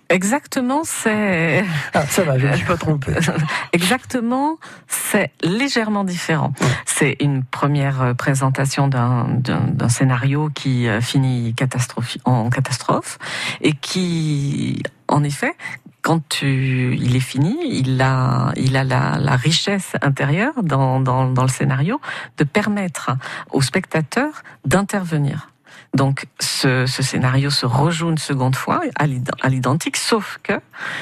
Exactement, 0.09 0.81
c'est 0.83 1.63
Ah, 1.93 2.05
ça 2.07 2.23
va, 2.23 2.37
je 2.39 2.47
ne 2.47 2.55
suis 2.55 2.65
pas 2.65 2.77
trompé. 2.77 3.13
exactement, 3.73 4.57
c'est 4.87 5.31
légèrement 5.43 6.03
différent. 6.03 6.51
C'est 6.85 7.15
une 7.19 7.43
première 7.43 8.01
euh, 8.01 8.13
présentation 8.15 8.87
d'un- 8.87 9.39
scénario 9.87 10.49
qui 10.53 10.87
euh, 10.87 10.99
finit 11.01 11.53
catastrophe, 11.53 12.17
en 12.25 12.49
catastrophe 12.49 13.19
et 13.61 13.73
qui, 13.73 14.81
en 15.07 15.23
effet, 15.23 15.53
quand 16.01 16.27
tu, 16.29 16.95
il 16.99 17.15
est 17.15 17.19
fini, 17.19 17.57
il 17.69 18.01
a, 18.01 18.51
il 18.55 18.77
a 18.77 18.83
la, 18.83 19.17
la 19.19 19.35
richesse 19.35 19.93
intérieure 20.01 20.53
dans, 20.63 20.99
dans, 20.99 21.29
dans 21.29 21.43
le 21.43 21.49
scénario 21.49 21.99
de 22.37 22.43
permettre 22.45 23.11
aux 23.51 23.61
spectateurs 23.61 24.43
d'intervenir. 24.65 25.49
Donc 25.95 26.27
ce, 26.39 26.85
ce 26.85 27.01
scénario 27.03 27.49
se 27.49 27.65
rejoue 27.65 28.09
une 28.09 28.17
seconde 28.19 28.55
fois 28.55 28.81
à 28.95 29.07
l'id- 29.07 29.31
à 29.41 29.49
l'identique, 29.49 29.97
sauf 29.97 30.39
que 30.43 30.53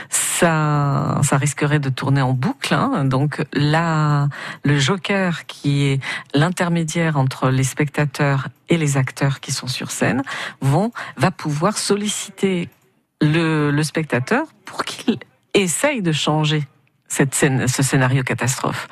ça, 0.10 1.20
ça 1.24 1.38
risquerait 1.38 1.79
de 1.79 1.89
tourner 1.89 2.22
en 2.22 2.34
boucle. 2.34 2.74
hein. 2.74 3.03
Donc 3.06 3.46
là, 3.53 4.27
le 4.63 4.79
joker 4.79 5.46
qui 5.46 5.84
est 5.86 6.00
l'intermédiaire 6.34 7.17
entre 7.17 7.50
les 7.50 7.63
spectateurs 7.65 8.48
et 8.70 8.77
les 8.77 8.98
acteurs 8.98 9.39
qui 9.39 9.51
sont 9.51 9.67
sur 9.67 9.91
scène 9.91 10.24
vont 10.62 10.91
va 11.17 11.32
pouvoir 11.32 11.77
solliciter 11.77 12.70
le, 13.22 13.72
le 13.72 13.84
spectateur 13.84 14.46
pour 14.65 14.84
qu'il 14.86 15.17
essaye 15.53 16.01
de 16.01 16.12
changer 16.12 16.67
cette 17.08 17.34
scène, 17.36 17.67
ce 17.67 17.84
scénario 17.84 18.24
catastrophe 18.24 18.88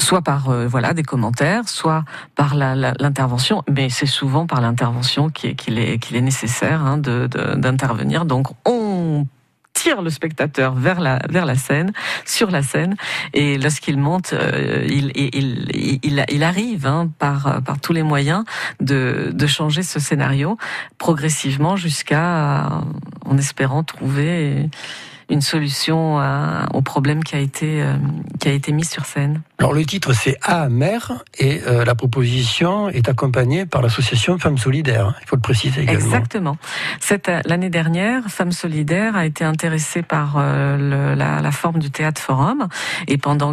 soit 0.00 0.22
par 0.22 0.50
euh, 0.50 0.66
voilà 0.66 0.94
des 0.94 1.02
commentaires, 1.02 1.68
soit 1.68 2.04
par 2.34 2.54
l'intervention, 2.54 3.62
mais 3.70 3.88
c'est 3.88 4.06
souvent 4.06 4.46
par 4.46 4.60
l'intervention 4.60 5.28
qu'il 5.30 5.78
est, 5.78 6.12
est, 6.12 6.20
nécessaire 6.20 6.84
hein, 6.84 6.98
d'intervenir. 6.98 8.24
Donc 8.24 8.48
on 8.66 9.26
tire 9.72 10.02
le 10.02 10.10
spectateur 10.10 10.74
vers 10.74 11.00
la 11.00 11.20
vers 11.28 11.46
la 11.46 11.54
scène, 11.54 11.92
sur 12.26 12.50
la 12.50 12.62
scène, 12.62 12.96
et 13.32 13.56
lorsqu'il 13.56 13.98
monte, 13.98 14.32
euh, 14.32 14.84
il, 14.88 15.12
il, 15.14 15.30
il, 15.72 16.00
il, 16.02 16.24
il 16.28 16.42
arrive 16.42 16.86
hein, 16.86 17.10
par 17.18 17.62
par 17.62 17.80
tous 17.80 17.92
les 17.92 18.02
moyens 18.02 18.44
de, 18.80 19.30
de 19.32 19.46
changer 19.46 19.82
ce 19.82 20.00
scénario 20.00 20.56
progressivement 20.98 21.76
jusqu'à, 21.76 22.82
en 23.24 23.38
espérant 23.38 23.84
trouver 23.84 24.68
une 25.30 25.40
solution 25.40 26.20
au 26.74 26.82
problème 26.82 27.24
qui 27.24 27.36
a 27.36 27.38
été 27.38 27.84
qui 28.38 28.48
a 28.48 28.52
été 28.52 28.72
mis 28.72 28.84
sur 28.84 29.06
scène. 29.06 29.42
Alors 29.58 29.72
le 29.72 29.84
titre 29.84 30.12
c'est 30.12 30.36
A 30.42 30.68
mère 30.68 31.24
et 31.38 31.60
la 31.66 31.94
proposition 31.94 32.88
est 32.88 33.08
accompagnée 33.08 33.64
par 33.64 33.80
l'association 33.80 34.38
Femmes 34.38 34.58
Solidaires. 34.58 35.14
Il 35.22 35.28
faut 35.28 35.36
le 35.36 35.42
préciser 35.42 35.82
également. 35.82 36.00
Exactement. 36.00 36.56
Cette 37.00 37.30
l'année 37.46 37.70
dernière, 37.70 38.24
Femmes 38.28 38.52
Solidaires 38.52 39.16
a 39.16 39.24
été 39.24 39.44
intéressée 39.44 40.02
par 40.02 40.38
la, 40.38 41.40
la 41.40 41.52
forme 41.52 41.78
du 41.78 41.90
théâtre 41.90 42.20
forum 42.20 42.68
et 43.08 43.16
pendant 43.16 43.52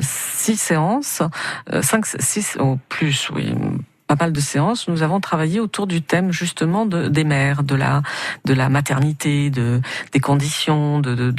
six 0.00 0.56
séances, 0.56 1.22
euh, 1.72 1.82
cinq, 1.82 2.06
six 2.06 2.56
ou 2.60 2.78
plus, 2.88 3.30
oui, 3.34 3.52
pas 4.06 4.16
mal 4.18 4.32
de 4.32 4.40
séances, 4.40 4.88
nous 4.88 5.02
avons 5.02 5.20
travaillé 5.20 5.60
autour 5.60 5.86
du 5.86 6.02
thème 6.02 6.32
justement 6.32 6.86
de, 6.86 7.08
des 7.08 7.24
mères, 7.24 7.62
de 7.62 7.74
la 7.74 8.02
de 8.44 8.54
la 8.54 8.68
maternité, 8.68 9.50
de 9.50 9.80
des 10.12 10.20
conditions 10.20 11.00
de 11.00 11.14
de, 11.14 11.32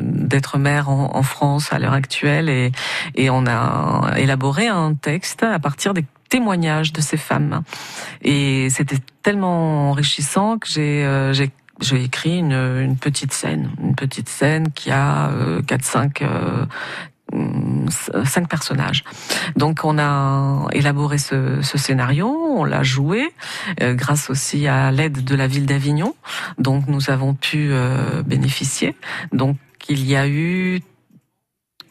d'être 0.00 0.58
mère 0.58 0.88
en, 0.90 1.16
en, 1.16 1.22
France 1.22 1.72
à 1.72 1.78
l'heure 1.78 1.92
actuelle. 1.92 2.48
Et 2.48 2.72
et 3.14 3.30
on 3.30 3.46
a 3.46 4.14
élaboré 4.18 4.68
un 4.68 4.94
texte 4.94 5.42
à 5.42 5.58
partir 5.58 5.94
des 5.94 6.04
témoignages 6.28 6.92
de 6.92 7.00
ces 7.00 7.16
femmes. 7.16 7.62
Et 8.22 8.68
c'était 8.70 8.98
tellement 9.22 9.90
enrichissant 9.90 10.58
que 10.58 10.68
j'ai 10.68 11.04
euh, 11.04 11.32
j'ai 11.32 12.04
écrit 12.04 12.38
une, 12.38 12.52
une, 12.52 12.96
petite 12.96 13.32
scène, 13.32 13.70
une 13.82 13.94
petite 13.94 14.28
scène 14.28 14.70
qui 14.72 14.90
a 14.90 15.30
euh, 15.30 15.62
quatre 15.62 15.84
cinq 15.84 16.20
euh, 16.20 16.66
cinq 17.90 18.48
personnages. 18.48 19.04
Donc 19.56 19.80
on 19.84 19.98
a 19.98 20.66
élaboré 20.72 21.18
ce, 21.18 21.60
scénario, 21.62 22.28
on 22.28 22.64
l'a 22.64 22.82
joué 22.82 23.32
euh, 23.80 23.94
grâce 23.94 24.30
aussi 24.30 24.66
à 24.66 24.90
l'aide 24.90 25.24
de 25.24 25.34
la 25.34 25.46
ville 25.46 25.66
d'Avignon, 25.66 26.14
donc 26.58 26.86
nous 26.88 27.10
avons 27.10 27.34
pu 27.34 27.70
euh, 27.70 28.22
bénéficier. 28.22 28.96
Donc 29.32 29.56
il 29.88 30.04
y 30.06 30.16
a 30.16 30.28
eu 30.28 30.80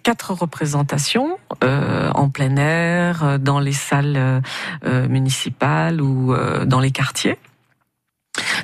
quatre 0.03 0.31
représentations 0.33 1.37
euh, 1.63 2.09
en 2.13 2.29
plein 2.29 2.55
air, 2.55 3.39
dans 3.39 3.59
les 3.59 3.73
salles 3.73 4.41
municipales 4.83 6.01
ou 6.01 6.33
dans 6.65 6.79
les 6.79 6.91
quartiers. 6.91 7.37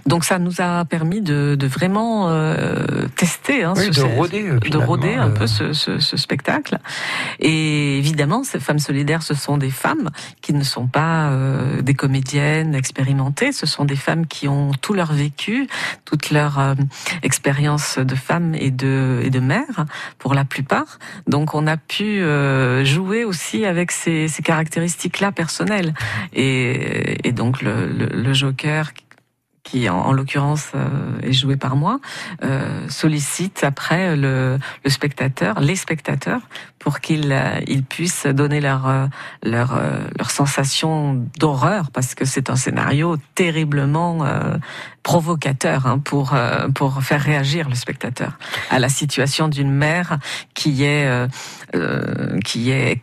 Donc 0.06 0.24
ça 0.24 0.38
nous 0.38 0.62
a 0.62 0.86
permis 0.86 1.22
de, 1.22 1.56
de 1.58 1.68
vraiment 1.68 2.30
euh, 2.30 3.08
tester, 3.16 3.64
hein, 3.64 3.74
oui, 3.76 3.86
ce, 3.92 4.02
de 4.02 4.06
roder, 4.06 4.52
de 4.70 4.78
roder 4.78 5.16
un 5.16 5.30
euh... 5.30 5.34
peu 5.34 5.48
ce, 5.48 5.74
ce, 5.74 5.98
ce, 5.98 6.16
spectacle. 6.16 6.78
Et 7.40 7.98
évidemment, 7.98 8.44
ces 8.44 8.60
femmes 8.60 8.80
solidaires, 8.80 9.24
ce 9.24 9.34
sont 9.34 9.58
des 9.58 9.72
femmes 9.72 10.10
qui 10.42 10.54
ne 10.54 10.64
sont 10.64 10.86
pas 10.86 11.30
euh, 11.30 11.82
des 11.82 11.96
comédiennes 11.96 12.76
expérimentées. 12.76 13.52
Ce 13.52 13.66
sont 13.66 13.84
des 13.84 13.96
femmes 13.96 14.28
qui 14.28 14.48
ont 14.48 14.72
tout 14.80 14.94
leur 14.94 15.12
vécu, 15.12 15.68
toute 16.06 16.30
leur 16.30 16.60
euh, 16.60 16.76
expérience 17.24 17.98
de 17.98 18.16
femme 18.16 18.54
et 18.54 18.70
de 18.70 19.22
et 19.24 19.32
de 19.32 19.40
mère 19.40 19.86
pour 20.20 20.36
la 20.36 20.46
plupart. 20.46 21.00
Donc 21.28 21.56
on 21.56 21.66
a 21.66 21.78
pu 21.78 22.22
euh, 22.22 22.86
jouer 22.86 23.24
aussi 23.24 23.66
avec 23.66 23.92
ces, 23.92 24.28
ces 24.28 24.44
caractéristiques-là 24.44 25.32
personnelles. 25.32 25.96
Et, 26.34 27.28
et 27.28 27.32
donc 27.32 27.64
le, 27.64 27.88
le, 27.88 28.06
le 28.06 28.34
Joker 28.34 28.92
qui 29.66 29.90
en, 29.90 29.98
en 29.98 30.14
l'occurrence 30.14 30.72
euh, 30.76 30.88
est 31.24 31.34
joué 31.34 31.58
par 31.58 31.76
moi, 31.76 32.00
euh, 32.44 32.88
sollicite 32.88 33.64
après 33.64 34.16
le, 34.16 34.60
le, 34.86 34.90
spectateur, 34.90 35.60
les 35.60 35.76
spectateurs, 35.76 36.42
pour 36.80 37.00
qu'ils 37.00 37.32
euh, 37.32 37.60
ils 37.68 37.84
puissent 37.84 38.28
donner 38.28 38.62
leur 38.62 38.88
euh, 38.88 39.08
leur, 39.44 39.76
euh, 39.76 40.08
leur 40.18 40.30
sensation 40.30 41.26
d'horreur, 41.40 41.90
parce 41.92 42.14
que 42.14 42.26
c'est 42.26 42.50
un 42.52 42.56
scénario 42.56 43.18
terriblement 43.34 44.20
provocateur 45.02 45.88
hein, 45.88 46.00
pour 46.00 46.36
pour 46.76 47.02
faire 47.02 47.22
réagir 47.22 47.68
le 47.68 47.76
spectateur 47.76 48.38
à 48.70 48.78
la 48.80 48.90
situation 48.90 49.48
d'une 49.48 49.72
mère 49.72 50.20
qui 50.54 50.84
est 50.84 51.10
qui 52.44 52.72
est 52.72 53.02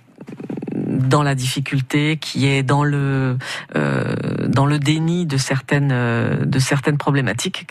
dans 1.09 1.23
la 1.23 1.35
difficulté, 1.35 2.17
qui 2.17 2.47
est 2.47 2.63
dans 2.63 2.85
le 2.85 3.39
euh, 3.77 4.79
déni 4.79 5.27
de 5.27 5.37
certaines 5.37 5.93
euh, 5.93 6.45
de 6.45 6.59
certaines 6.59 6.99
problématiques 6.99 7.67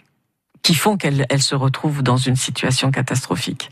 qui 0.63 0.75
font 0.75 0.97
qu'elle 0.97 1.25
elle 1.29 1.41
se 1.41 1.55
retrouve 1.55 2.03
dans 2.03 2.17
une 2.17 2.35
situation 2.35 2.91
catastrophique. 2.91 3.71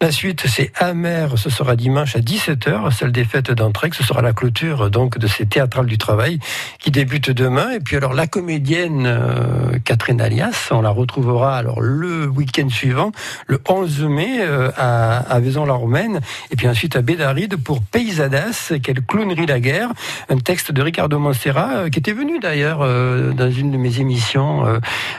La 0.00 0.12
suite, 0.12 0.44
c'est 0.46 0.70
Amer. 0.76 1.36
Ce 1.36 1.50
sera 1.50 1.74
dimanche 1.74 2.14
à 2.14 2.20
17h, 2.20 2.92
celle 2.92 3.10
des 3.10 3.24
fêtes 3.24 3.50
d'entrée. 3.50 3.90
Ce 3.92 4.04
sera 4.04 4.22
la 4.22 4.32
clôture 4.32 4.90
donc 4.90 5.18
de 5.18 5.26
ces 5.26 5.44
théâtrales 5.44 5.86
du 5.86 5.98
travail 5.98 6.38
qui 6.78 6.92
débute 6.92 7.30
demain. 7.30 7.72
Et 7.72 7.80
puis 7.80 7.96
alors 7.96 8.14
la 8.14 8.28
comédienne 8.28 9.06
euh, 9.08 9.76
Catherine 9.84 10.20
Alias, 10.20 10.68
on 10.70 10.82
la 10.82 10.90
retrouvera 10.90 11.56
alors 11.56 11.80
le 11.80 12.28
week-end 12.28 12.68
suivant, 12.68 13.10
le 13.48 13.60
11 13.68 14.02
mai 14.04 14.36
euh, 14.40 14.70
à, 14.76 15.18
à 15.18 15.40
Vaison-la-Romaine, 15.40 16.20
et 16.52 16.56
puis 16.56 16.68
ensuite 16.68 16.94
à 16.94 17.02
Bédaride 17.02 17.56
pour 17.56 17.82
Paysadas, 17.82 18.74
quelle 18.80 19.02
clownerie 19.02 19.46
la 19.46 19.58
guerre, 19.58 19.90
un 20.28 20.38
texte 20.38 20.70
de 20.70 20.80
Ricardo 20.80 21.18
Monserrat 21.18 21.70
euh, 21.76 21.88
qui 21.88 21.98
était 21.98 22.12
venu 22.12 22.38
d'ailleurs 22.38 22.82
euh, 22.82 23.32
dans 23.32 23.50
une 23.50 23.72
de 23.72 23.76
mes 23.76 23.98
émissions. 23.98 24.64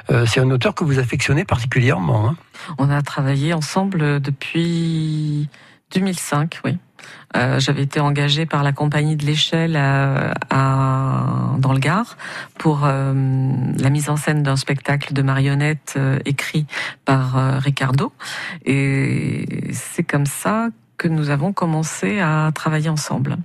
Euh, 0.10 0.26
c'est 0.26 0.40
un 0.40 0.50
auteur 0.52 0.74
que 0.74 0.86
vous 0.86 1.00
affectionnez 1.00 1.44
particulièrement. 1.44 2.30
Hein. 2.30 2.36
On 2.78 2.90
a 2.90 3.02
travaillé 3.02 3.54
ensemble 3.54 4.20
depuis 4.20 5.50
2005, 5.94 6.60
oui. 6.66 6.78
Euh, 7.36 7.60
J'avais 7.60 7.84
été 7.84 8.00
engagée 8.00 8.46
par 8.46 8.64
la 8.64 8.72
compagnie 8.72 9.16
de 9.16 9.26
l'échelle 9.26 9.76
à, 9.76 10.34
à, 10.50 11.56
dans 11.60 11.74
le 11.74 11.80
Gard 11.80 12.18
pour 12.58 12.86
euh, 12.86 13.14
la 13.78 13.90
mise 13.90 14.10
en 14.10 14.16
scène 14.16 14.44
d'un 14.44 14.56
spectacle 14.56 15.14
de 15.14 15.22
marionnettes 15.22 15.94
euh, 15.98 16.20
écrit 16.26 16.66
par 17.06 17.38
euh, 17.38 17.60
Ricardo. 17.60 18.12
Et 18.66 19.72
c'est 19.74 20.04
comme 20.04 20.26
ça 20.26 20.70
que 20.98 21.08
nous 21.08 21.30
avons 21.30 21.54
commencé 21.54 22.20
à 22.20 22.52
travailler 22.54 22.90
ensemble. 22.90 23.38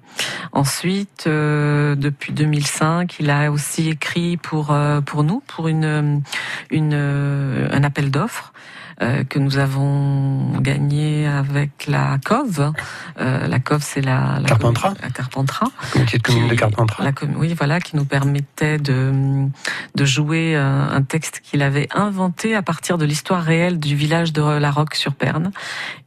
Ensuite, 0.52 1.24
euh, 1.26 1.94
depuis 1.94 2.32
2005, 2.32 3.20
il 3.20 3.30
a 3.30 3.52
aussi 3.52 3.88
écrit 3.88 4.36
pour 4.36 4.72
euh, 4.72 5.00
pour 5.00 5.22
nous 5.22 5.40
pour 5.46 5.68
une 5.68 6.22
une 6.70 6.94
un 6.94 7.84
appel 7.84 8.10
d'offres 8.10 8.52
euh, 8.52 8.73
que 9.00 9.38
nous 9.38 9.58
avons 9.58 10.58
gagné 10.60 11.26
avec 11.26 11.86
la 11.86 12.18
COV. 12.24 12.72
Euh, 13.20 13.46
la 13.46 13.58
COV, 13.58 13.82
c'est 13.82 14.00
la, 14.00 14.38
la 14.40 14.48
Carpentras. 14.48 14.94
La 15.02 15.10
Carpentras. 15.10 15.70
De 15.94 16.18
commune 16.18 16.48
de 16.48 16.54
Carpentras. 16.54 17.04
La, 17.04 17.12
oui, 17.36 17.54
voilà, 17.54 17.80
qui 17.80 17.96
nous 17.96 18.04
permettait 18.04 18.78
de 18.78 19.48
de 19.94 20.04
jouer 20.04 20.56
un, 20.56 20.88
un 20.90 21.02
texte 21.02 21.40
qu'il 21.40 21.62
avait 21.62 21.88
inventé 21.94 22.54
à 22.54 22.62
partir 22.62 22.98
de 22.98 23.04
l'histoire 23.04 23.42
réelle 23.42 23.78
du 23.78 23.96
village 23.96 24.32
de 24.32 24.42
La 24.42 24.70
Roque 24.70 24.94
sur 24.94 25.14
Perne. 25.14 25.50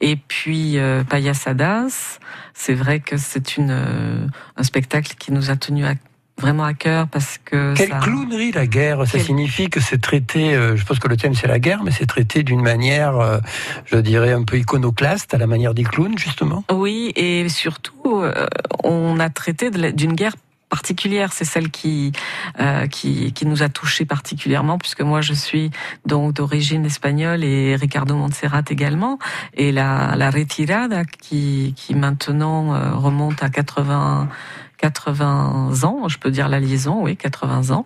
Et 0.01 0.15
puis 0.15 0.77
euh, 0.77 1.03
Payasadas, 1.03 2.19
c'est 2.53 2.73
vrai 2.73 2.99
que 2.99 3.17
c'est 3.17 3.57
une 3.57 3.71
euh, 3.71 4.27
un 4.55 4.63
spectacle 4.63 5.15
qui 5.17 5.31
nous 5.31 5.49
a 5.49 5.55
tenu 5.55 5.85
à 5.85 5.93
vraiment 6.39 6.63
à 6.63 6.73
cœur 6.73 7.07
parce 7.07 7.39
que 7.43 7.73
quelle 7.75 7.89
ça... 7.89 7.99
clownerie 7.99 8.51
la 8.51 8.67
guerre. 8.67 9.07
Ça 9.07 9.19
signifie 9.19 9.69
que 9.69 9.79
c'est 9.79 9.99
traité 9.99 10.55
euh, 10.55 10.75
je 10.75 10.85
pense 10.85 10.99
que 10.99 11.07
le 11.07 11.17
thème 11.17 11.33
c'est 11.33 11.47
la 11.47 11.59
guerre 11.59 11.83
mais 11.83 11.91
c'est 11.91 12.05
traité 12.05 12.43
d'une 12.43 12.61
manière 12.61 13.17
euh, 13.19 13.39
je 13.85 13.97
dirais 13.97 14.31
un 14.31 14.43
peu 14.43 14.57
iconoclaste 14.57 15.33
à 15.33 15.37
la 15.37 15.47
manière 15.47 15.73
des 15.73 15.83
clowns 15.83 16.17
justement. 16.17 16.63
Oui 16.71 17.11
et 17.15 17.47
surtout 17.49 18.21
euh, 18.21 18.47
on 18.83 19.19
a 19.19 19.29
traité 19.29 19.69
d'une 19.69 20.13
guerre 20.13 20.33
particulière, 20.69 21.31
c'est 21.31 21.45
celle 21.45 21.69
qui, 21.69 22.11
euh, 22.59 22.87
qui 22.87 23.31
qui 23.33 23.45
nous 23.45 23.63
a 23.63 23.69
touché 23.69 24.05
particulièrement 24.05 24.77
puisque 24.77 25.01
moi 25.01 25.21
je 25.21 25.33
suis 25.33 25.71
donc 26.05 26.33
d'origine 26.33 26.85
espagnole 26.85 27.43
et 27.43 27.75
Ricardo 27.75 28.15
Montserrat 28.15 28.63
également. 28.69 29.17
Et 29.53 29.71
la 29.71 30.15
la 30.15 30.29
retirada 30.29 31.05
qui 31.05 31.73
qui 31.77 31.95
maintenant 31.95 32.73
euh, 32.73 32.95
remonte 32.95 33.43
à 33.43 33.49
80 33.49 34.29
80 34.77 35.83
ans, 35.83 36.07
je 36.07 36.17
peux 36.17 36.31
dire 36.31 36.49
la 36.49 36.59
liaison, 36.59 37.03
oui, 37.03 37.17
80 37.17 37.71
ans. 37.71 37.85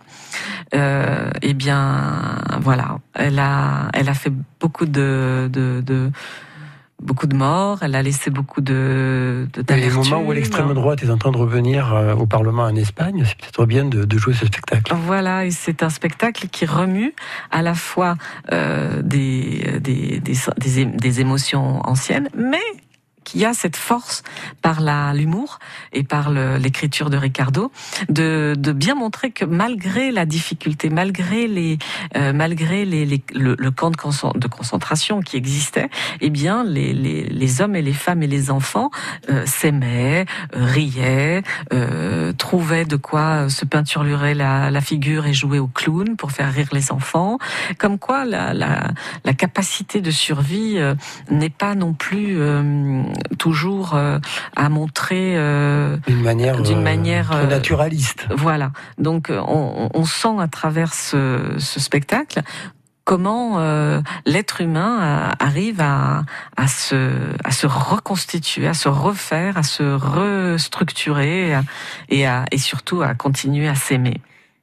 Euh, 0.73 1.32
eh 1.41 1.54
bien, 1.54 2.41
voilà, 2.62 2.99
elle 3.13 3.39
a, 3.39 3.89
elle 3.93 4.10
a 4.10 4.13
fait 4.13 4.34
beaucoup 4.60 4.86
de, 4.86 5.49
de, 5.51 5.82
de 5.82 6.12
beaucoup 7.01 7.27
de 7.27 7.36
morts, 7.36 7.80
elle 7.82 7.95
a 7.95 8.04
laissé 8.04 8.30
beaucoup 8.30 8.62
de, 8.62 9.47
de 9.54 9.73
Les 9.73 9.89
moments 9.89 10.21
où 10.21 10.32
l'extrême 10.32 10.73
droite 10.73 11.04
est 11.04 11.10
en 11.10 11.17
train 11.17 11.32
de 11.32 11.38
revenir 11.38 11.93
euh, 11.93 12.13
au 12.13 12.27
Parlement 12.27 12.63
en 12.63 12.75
Espagne, 12.75 13.23
c'est 13.25 13.38
peut-être 13.38 13.65
bien 13.65 13.86
de, 13.86 14.06
de, 14.06 14.17
jouer 14.17 14.34
ce 14.34 14.45
spectacle. 14.45 14.93
Voilà, 15.06 15.45
et 15.45 15.51
c'est 15.51 15.84
un 15.84 15.89
spectacle 15.89 16.47
qui 16.47 16.65
remue 16.65 17.13
à 17.49 17.62
la 17.62 17.73
fois 17.73 18.15
euh, 18.51 19.01
des, 19.01 19.80
des, 19.80 20.19
des, 20.19 20.86
des 20.86 21.21
émotions 21.21 21.82
anciennes, 21.88 22.30
mais 22.36 22.60
qui 23.23 23.45
a 23.45 23.53
cette 23.53 23.75
force 23.75 24.23
par 24.62 24.81
l'humour 25.13 25.60
et 25.93 26.03
par 26.03 26.31
l'écriture 26.31 27.10
de 27.10 27.17
Ricardo 27.17 27.71
de, 28.10 28.55
de 28.57 28.71
bien 28.71 28.95
montrer 28.95 29.31
que 29.31 29.45
malgré 29.45 30.12
la 30.12 30.25
difficulté, 30.25 30.89
malgré 30.89 31.47
les 31.47 31.77
euh, 32.17 32.34
malgré 32.34 32.86
les, 32.86 33.05
les 33.05 33.23
le, 33.34 33.55
le, 33.57 33.71
camp 33.71 33.91
de, 33.91 34.47
concentration 34.47 35.21
qui 35.21 35.38
existait, 35.38 35.89
eh 36.21 36.29
bien 36.29 36.63
les, 36.63 36.93
les, 36.93 37.23
les, 37.23 37.62
hommes 37.62 37.75
et 37.75 37.81
les 37.81 37.93
femmes 37.93 38.23
et 38.23 38.27
les 38.27 38.51
enfants 38.51 38.89
euh, 39.29 39.45
s'aimaient, 39.45 40.25
euh, 40.55 40.65
riaient, 40.65 41.43
euh, 41.73 42.34
trouvaient 42.34 42.86
de 42.86 42.95
quoi 42.95 43.49
se 43.49 43.65
peinturer 43.65 44.34
la, 44.34 44.71
la, 44.71 44.81
figure 44.81 45.25
et 45.25 45.34
jouer 45.34 45.60
au 45.60 45.67
clown 45.67 46.15
pour 46.15 46.31
faire 46.31 46.51
rire 46.51 46.69
les 46.71 46.91
enfants. 46.91 47.38
Comme 47.77 47.99
quoi 47.99 48.25
la, 48.25 48.53
la, 48.53 48.91
la 49.23 49.34
capacité 49.34 50.01
de 50.01 50.12
survie 50.12 50.77
euh, 50.77 50.95
n'est 51.29 51.49
pas 51.49 51.75
non 51.75 51.93
plus 51.93 52.38
toujours 53.38 53.95
euh, 53.95 54.19
à 54.56 54.69
montrer 54.69 55.34
euh, 55.36 55.97
d'une 56.08 56.21
manière, 56.21 56.62
d'une 56.62 56.82
manière 56.82 57.32
euh, 57.32 57.47
naturaliste. 57.47 58.28
Voilà. 58.30 58.71
Donc 58.97 59.30
on, 59.32 59.89
on, 59.93 60.06
sent 60.06 60.39
à 60.39 60.47
travers 60.47 60.93
ce, 60.93 61.56
ce 61.58 61.80
spectacle 61.80 62.41
comment 63.04 63.60
l'être 64.26 64.62
humain 64.62 65.34
arrive 65.39 65.82
à, 65.82 66.24
à, 66.56 66.67
se, 66.67 67.12
à 67.43 67.52
se 67.52 67.67
reconstituer, 67.67 68.67
à 68.67 68.74
se 68.74 68.88
refaire, 68.88 69.58
à 69.58 69.63
se 69.63 69.84
restructurer 69.84 71.58
et, 72.10 72.26
à, 72.26 72.45
et 72.52 72.58
surtout 72.58 73.02
à 73.02 73.13
continuer 73.13 73.67
à 73.67 73.76
s'aimer. 73.76 74.21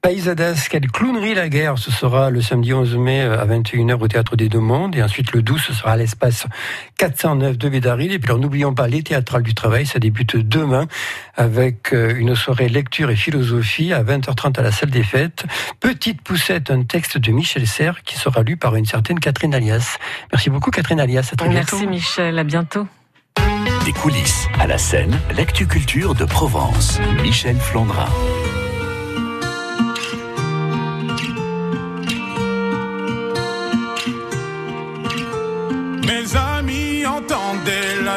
Païsadas, 0.09 0.69
quelle 0.71 0.91
clownerie 0.91 1.35
la 1.35 1.51
guerre 1.51 1.77
Ce 1.77 1.91
sera 1.91 2.31
le 2.31 2.41
samedi 2.41 2.73
11 2.73 2.97
mai 2.97 3.21
à 3.21 3.45
21h 3.45 4.01
au 4.01 4.09
Théâtre 4.09 4.37
des 4.37 4.49
Deux 4.49 4.59
Mondes. 4.59 4.97
Et 4.97 5.03
ensuite, 5.03 5.33
le 5.33 5.43
12, 5.43 5.61
ce 5.61 5.75
sera 5.75 5.93
à 5.93 5.97
l'espace 5.99 6.47
409 6.97 7.59
de 7.59 7.69
Bédaril. 7.69 8.13
Et 8.13 8.19
puis, 8.19 8.33
n'oublions 8.33 8.73
pas 8.73 8.89
les 8.89 9.03
théâtrales 9.03 9.43
du 9.43 9.53
travail. 9.53 9.85
Ça 9.85 9.99
débute 9.99 10.35
demain 10.35 10.87
avec 11.37 11.93
euh, 11.93 12.15
une 12.17 12.35
soirée 12.35 12.71
lecture 12.71 13.11
et 13.11 13.17
philosophie 13.17 13.93
à 13.93 14.03
20h30 14.03 14.59
à 14.59 14.63
la 14.63 14.73
salle 14.73 14.89
des 14.89 15.03
fêtes. 15.03 15.45
Petite 15.79 16.23
poussette, 16.23 16.71
un 16.71 16.85
texte 16.85 17.19
de 17.19 17.31
Michel 17.31 17.67
Serres 17.67 18.03
qui 18.03 18.17
sera 18.17 18.43
lu 18.43 18.57
par 18.57 18.77
une 18.77 18.87
certaine 18.87 19.21
Catherine 19.21 19.55
Alias. 19.55 19.99
Merci 20.33 20.49
beaucoup, 20.49 20.71
Catherine 20.71 21.01
Alias. 21.01 21.29
À 21.35 21.37
très 21.37 21.51
bientôt. 21.51 21.77
Merci, 21.77 21.87
Michel. 21.87 22.39
À 22.39 22.45
bientôt. 22.45 22.87
Des 23.85 23.93
coulisses 23.93 24.49
à 24.59 24.67
la 24.67 24.79
scène, 24.79 25.21
l'actu 25.37 25.67
culture 25.67 26.15
de 26.15 26.25
Provence. 26.25 26.99
Michel 27.23 27.57
Flandrin. 27.57 28.09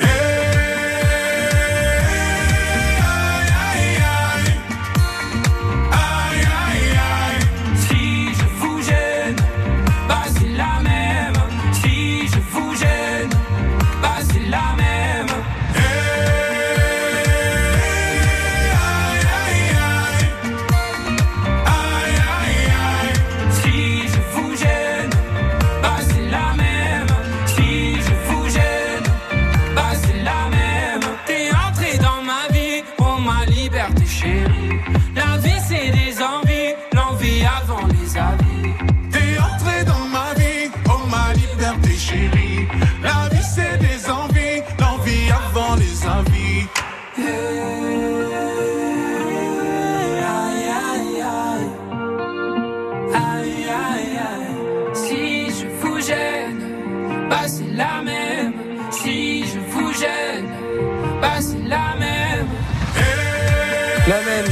Ei! 0.00 0.47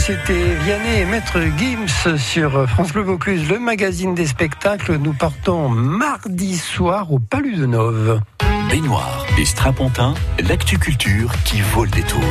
C'était 0.06 0.54
Vianney 0.62 1.00
et 1.00 1.04
Maître 1.04 1.40
Gims 1.58 2.16
sur 2.16 2.68
France 2.68 2.92
Bleu 2.92 3.02
Vaucluse, 3.02 3.48
le 3.48 3.58
magazine 3.58 4.14
des 4.14 4.26
spectacles. 4.26 4.98
Nous 4.98 5.12
partons 5.12 5.68
mardi 5.68 6.56
soir 6.56 7.12
au 7.12 7.18
Palus 7.18 7.56
de 7.56 7.66
Nove. 7.66 8.20
Baignoire 8.68 9.26
et 9.36 9.44
Strapontin, 9.44 10.14
l'actu 10.48 10.78
culture 10.78 11.32
qui 11.44 11.60
vaut 11.60 11.84
le 11.84 11.90
détour. 11.90 12.22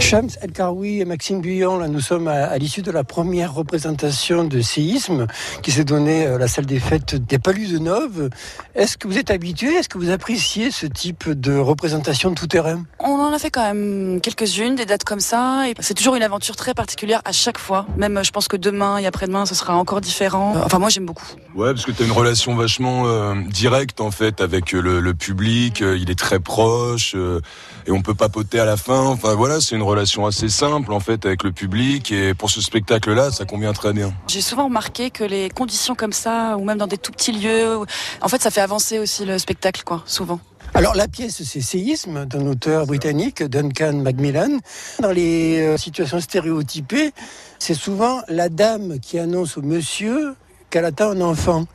Shams 0.00 0.30
El 0.42 0.52
Karoui 0.52 1.00
et 1.00 1.04
Maxime 1.04 1.40
Buyon, 1.40 1.78
là, 1.78 1.88
nous 1.88 2.00
sommes 2.00 2.28
à, 2.28 2.56
l'issue 2.58 2.82
de 2.82 2.90
la 2.90 3.04
première 3.04 3.54
représentation 3.54 4.44
de 4.44 4.60
séisme 4.60 5.26
qui 5.62 5.70
s'est 5.70 5.84
donnée 5.84 6.26
à 6.26 6.38
la 6.38 6.48
salle 6.48 6.66
des 6.66 6.80
fêtes 6.80 7.14
des 7.14 7.38
Palus 7.38 7.68
de 7.68 7.78
Nove. 7.78 8.30
Est-ce 8.74 8.98
que 8.98 9.08
vous 9.08 9.18
êtes 9.18 9.30
habitué? 9.30 9.74
Est-ce 9.74 9.88
que 9.88 9.98
vous 9.98 10.10
appréciez 10.10 10.70
ce 10.70 10.86
type 10.86 11.30
de 11.30 11.56
représentation 11.56 12.30
de 12.30 12.34
tout 12.34 12.46
terrain? 12.46 12.84
On 12.98 13.14
en 13.14 13.32
a 13.32 13.38
fait 13.38 13.50
quand 13.50 13.62
même 13.62 14.20
quelques-unes, 14.20 14.74
des 14.74 14.84
dates 14.84 15.04
comme 15.04 15.20
ça. 15.20 15.68
Et 15.68 15.74
c'est 15.80 15.94
toujours 15.94 16.16
une 16.16 16.22
aventure 16.22 16.56
très 16.56 16.74
particulière 16.74 17.22
à 17.24 17.32
chaque 17.32 17.58
fois. 17.58 17.86
Même, 17.96 18.20
je 18.22 18.30
pense 18.30 18.48
que 18.48 18.56
demain 18.56 18.98
et 18.98 19.06
après-demain, 19.06 19.46
ce 19.46 19.54
sera 19.54 19.76
encore 19.76 20.00
différent. 20.00 20.54
Enfin, 20.64 20.78
moi, 20.78 20.88
j'aime 20.88 21.06
beaucoup. 21.06 21.26
Ouais, 21.54 21.72
parce 21.72 21.86
que 21.86 21.92
tu 21.92 22.02
as 22.02 22.06
une 22.06 22.12
relation 22.12 22.54
vachement 22.56 23.06
euh, 23.06 23.34
directe 23.48 24.00
en 24.00 24.10
fait 24.10 24.40
avec 24.40 24.72
le, 24.72 25.14
public. 25.14 25.82
Euh, 25.82 25.96
il 25.96 26.10
est 26.10 26.18
très 26.18 26.40
proche 26.40 27.14
euh, 27.14 27.40
et 27.86 27.92
on 27.92 28.02
peut 28.02 28.14
papoter 28.14 28.58
à 28.58 28.64
la 28.64 28.76
fin. 28.76 29.00
Enfin, 29.02 29.34
voilà, 29.34 29.60
c'est 29.60 29.76
une 29.76 29.83
relation 29.84 30.26
assez 30.26 30.48
simple 30.48 30.92
en 30.92 31.00
fait 31.00 31.26
avec 31.26 31.44
le 31.44 31.52
public 31.52 32.12
et 32.12 32.34
pour 32.34 32.50
ce 32.50 32.60
spectacle-là, 32.60 33.30
ça 33.30 33.44
convient 33.44 33.72
très 33.72 33.92
bien. 33.92 34.12
J'ai 34.28 34.40
souvent 34.40 34.64
remarqué 34.64 35.10
que 35.10 35.24
les 35.24 35.50
conditions 35.50 35.94
comme 35.94 36.12
ça, 36.12 36.56
ou 36.56 36.64
même 36.64 36.78
dans 36.78 36.86
des 36.86 36.98
tout 36.98 37.12
petits 37.12 37.32
lieux, 37.32 37.78
en 38.20 38.28
fait, 38.28 38.42
ça 38.42 38.50
fait 38.50 38.60
avancer 38.60 38.98
aussi 38.98 39.24
le 39.24 39.38
spectacle, 39.38 39.82
quoi, 39.84 40.02
souvent. 40.06 40.40
Alors 40.76 40.94
la 40.96 41.06
pièce, 41.06 41.42
c'est 41.44 41.60
Séisme 41.60 42.26
d'un 42.26 42.46
auteur 42.46 42.86
britannique, 42.86 43.42
Duncan 43.44 43.92
Macmillan. 43.94 44.58
Dans 44.98 45.12
les 45.12 45.60
euh, 45.60 45.76
situations 45.76 46.20
stéréotypées, 46.20 47.12
c'est 47.60 47.74
souvent 47.74 48.22
la 48.28 48.48
dame 48.48 48.98
qui 48.98 49.18
annonce 49.18 49.56
au 49.56 49.62
monsieur 49.62 50.34
qu'elle 50.70 50.84
attend 50.84 51.10
un 51.10 51.20
enfant. 51.20 51.66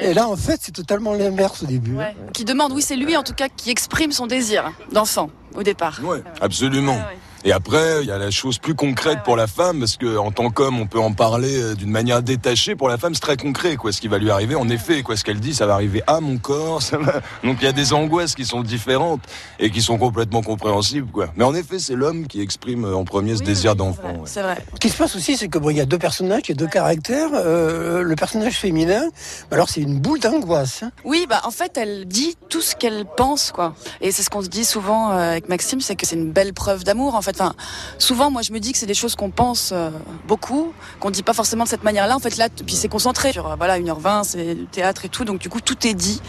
Et 0.00 0.14
là, 0.14 0.28
en 0.28 0.36
fait, 0.36 0.60
c'est 0.62 0.70
totalement 0.70 1.14
l'inverse 1.14 1.64
au 1.64 1.66
début. 1.66 1.96
Ouais. 1.96 2.14
Qui 2.32 2.44
demande, 2.44 2.72
oui, 2.72 2.82
c'est 2.82 2.94
lui 2.94 3.16
en 3.16 3.24
tout 3.24 3.34
cas 3.34 3.48
qui 3.48 3.70
exprime 3.70 4.12
son 4.12 4.28
désir 4.28 4.70
d'enfant 4.92 5.30
au 5.56 5.64
départ. 5.64 6.00
Ouais, 6.04 6.22
absolument. 6.40 6.98
Et 7.46 7.52
après, 7.52 8.00
il 8.00 8.08
y 8.08 8.10
a 8.10 8.16
la 8.16 8.30
chose 8.30 8.56
plus 8.58 8.74
concrète 8.74 9.18
pour 9.22 9.36
la 9.36 9.46
femme, 9.46 9.80
parce 9.80 9.98
que 9.98 10.16
en 10.16 10.32
tant 10.32 10.48
qu'homme, 10.48 10.80
on 10.80 10.86
peut 10.86 10.98
en 10.98 11.12
parler 11.12 11.60
euh, 11.60 11.74
d'une 11.74 11.90
manière 11.90 12.22
détachée. 12.22 12.74
Pour 12.74 12.88
la 12.88 12.96
femme, 12.96 13.12
c'est 13.14 13.20
très 13.20 13.36
concret, 13.36 13.76
quoi. 13.76 13.92
Ce 13.92 14.00
qui 14.00 14.08
va 14.08 14.16
lui 14.16 14.30
arriver, 14.30 14.54
en 14.54 14.66
effet, 14.70 15.02
quoi. 15.02 15.14
Ce 15.14 15.24
qu'elle 15.24 15.40
dit, 15.40 15.54
ça 15.54 15.66
va 15.66 15.74
arriver 15.74 16.02
à 16.06 16.20
mon 16.20 16.38
corps. 16.38 16.80
Ça 16.80 16.96
va... 16.96 17.20
Donc 17.44 17.58
il 17.60 17.64
y 17.64 17.68
a 17.68 17.72
des 17.72 17.92
angoisses 17.92 18.34
qui 18.34 18.46
sont 18.46 18.62
différentes 18.62 19.20
et 19.58 19.70
qui 19.70 19.82
sont 19.82 19.98
complètement 19.98 20.40
compréhensibles, 20.42 21.10
quoi. 21.10 21.26
Mais 21.36 21.44
en 21.44 21.54
effet, 21.54 21.78
c'est 21.78 21.94
l'homme 21.94 22.26
qui 22.26 22.40
exprime 22.40 22.86
euh, 22.86 22.96
en 22.96 23.04
premier 23.04 23.36
ce 23.36 23.42
désir 23.42 23.76
d'enfant. 23.76 24.22
C'est 24.24 24.40
vrai. 24.40 24.64
Ce 24.72 24.80
qui 24.80 24.88
se 24.88 24.96
passe 24.96 25.14
aussi, 25.14 25.36
c'est 25.36 25.48
que 25.48 25.58
bon, 25.58 25.68
il 25.68 25.76
y 25.76 25.82
a 25.82 25.86
deux 25.86 25.98
personnages, 25.98 26.42
il 26.46 26.52
y 26.52 26.52
a 26.52 26.56
deux 26.56 26.66
caractères. 26.66 27.28
Euh, 27.34 28.00
le 28.00 28.16
personnage 28.16 28.54
féminin, 28.54 29.02
alors 29.50 29.68
c'est 29.68 29.82
une 29.82 30.00
boule 30.00 30.18
d'angoisse. 30.18 30.82
hein. 30.82 30.92
Oui, 31.04 31.26
bah 31.28 31.42
en 31.44 31.50
fait, 31.50 31.76
elle 31.76 32.06
dit 32.06 32.38
tout 32.48 32.62
ce 32.62 32.74
qu'elle 32.74 33.04
pense, 33.18 33.52
quoi. 33.52 33.74
Et 34.00 34.12
c'est 34.12 34.22
ce 34.22 34.30
qu'on 34.30 34.40
se 34.42 34.48
dit 34.48 34.64
souvent 34.64 35.08
avec 35.10 35.50
Maxime, 35.50 35.82
c'est 35.82 35.94
que 35.94 36.06
c'est 36.06 36.16
une 36.16 36.32
belle 36.32 36.54
preuve 36.54 36.84
d'amour, 36.84 37.14
en 37.14 37.20
fait. 37.20 37.33
Enfin, 37.34 37.54
souvent, 37.98 38.30
moi, 38.30 38.42
je 38.42 38.52
me 38.52 38.60
dis 38.60 38.72
que 38.72 38.78
c'est 38.78 38.86
des 38.86 38.94
choses 38.94 39.16
qu'on 39.16 39.30
pense 39.30 39.70
euh, 39.72 39.90
beaucoup, 40.28 40.72
qu'on 41.00 41.10
dit 41.10 41.24
pas 41.24 41.32
forcément 41.32 41.64
de 41.64 41.68
cette 41.68 41.82
manière-là. 41.82 42.14
En 42.14 42.20
fait, 42.20 42.36
là, 42.36 42.48
puis 42.48 42.76
c'est 42.76 42.88
concentré 42.88 43.32
sur 43.32 43.50
euh, 43.50 43.56
voilà 43.56 43.78
1h20, 43.78 44.22
c'est 44.24 44.54
du 44.54 44.66
théâtre 44.66 45.04
et 45.04 45.08
tout, 45.08 45.24
donc 45.24 45.40
du 45.40 45.48
coup, 45.48 45.60
tout 45.60 45.86
est 45.86 45.94
dit. 45.94 46.20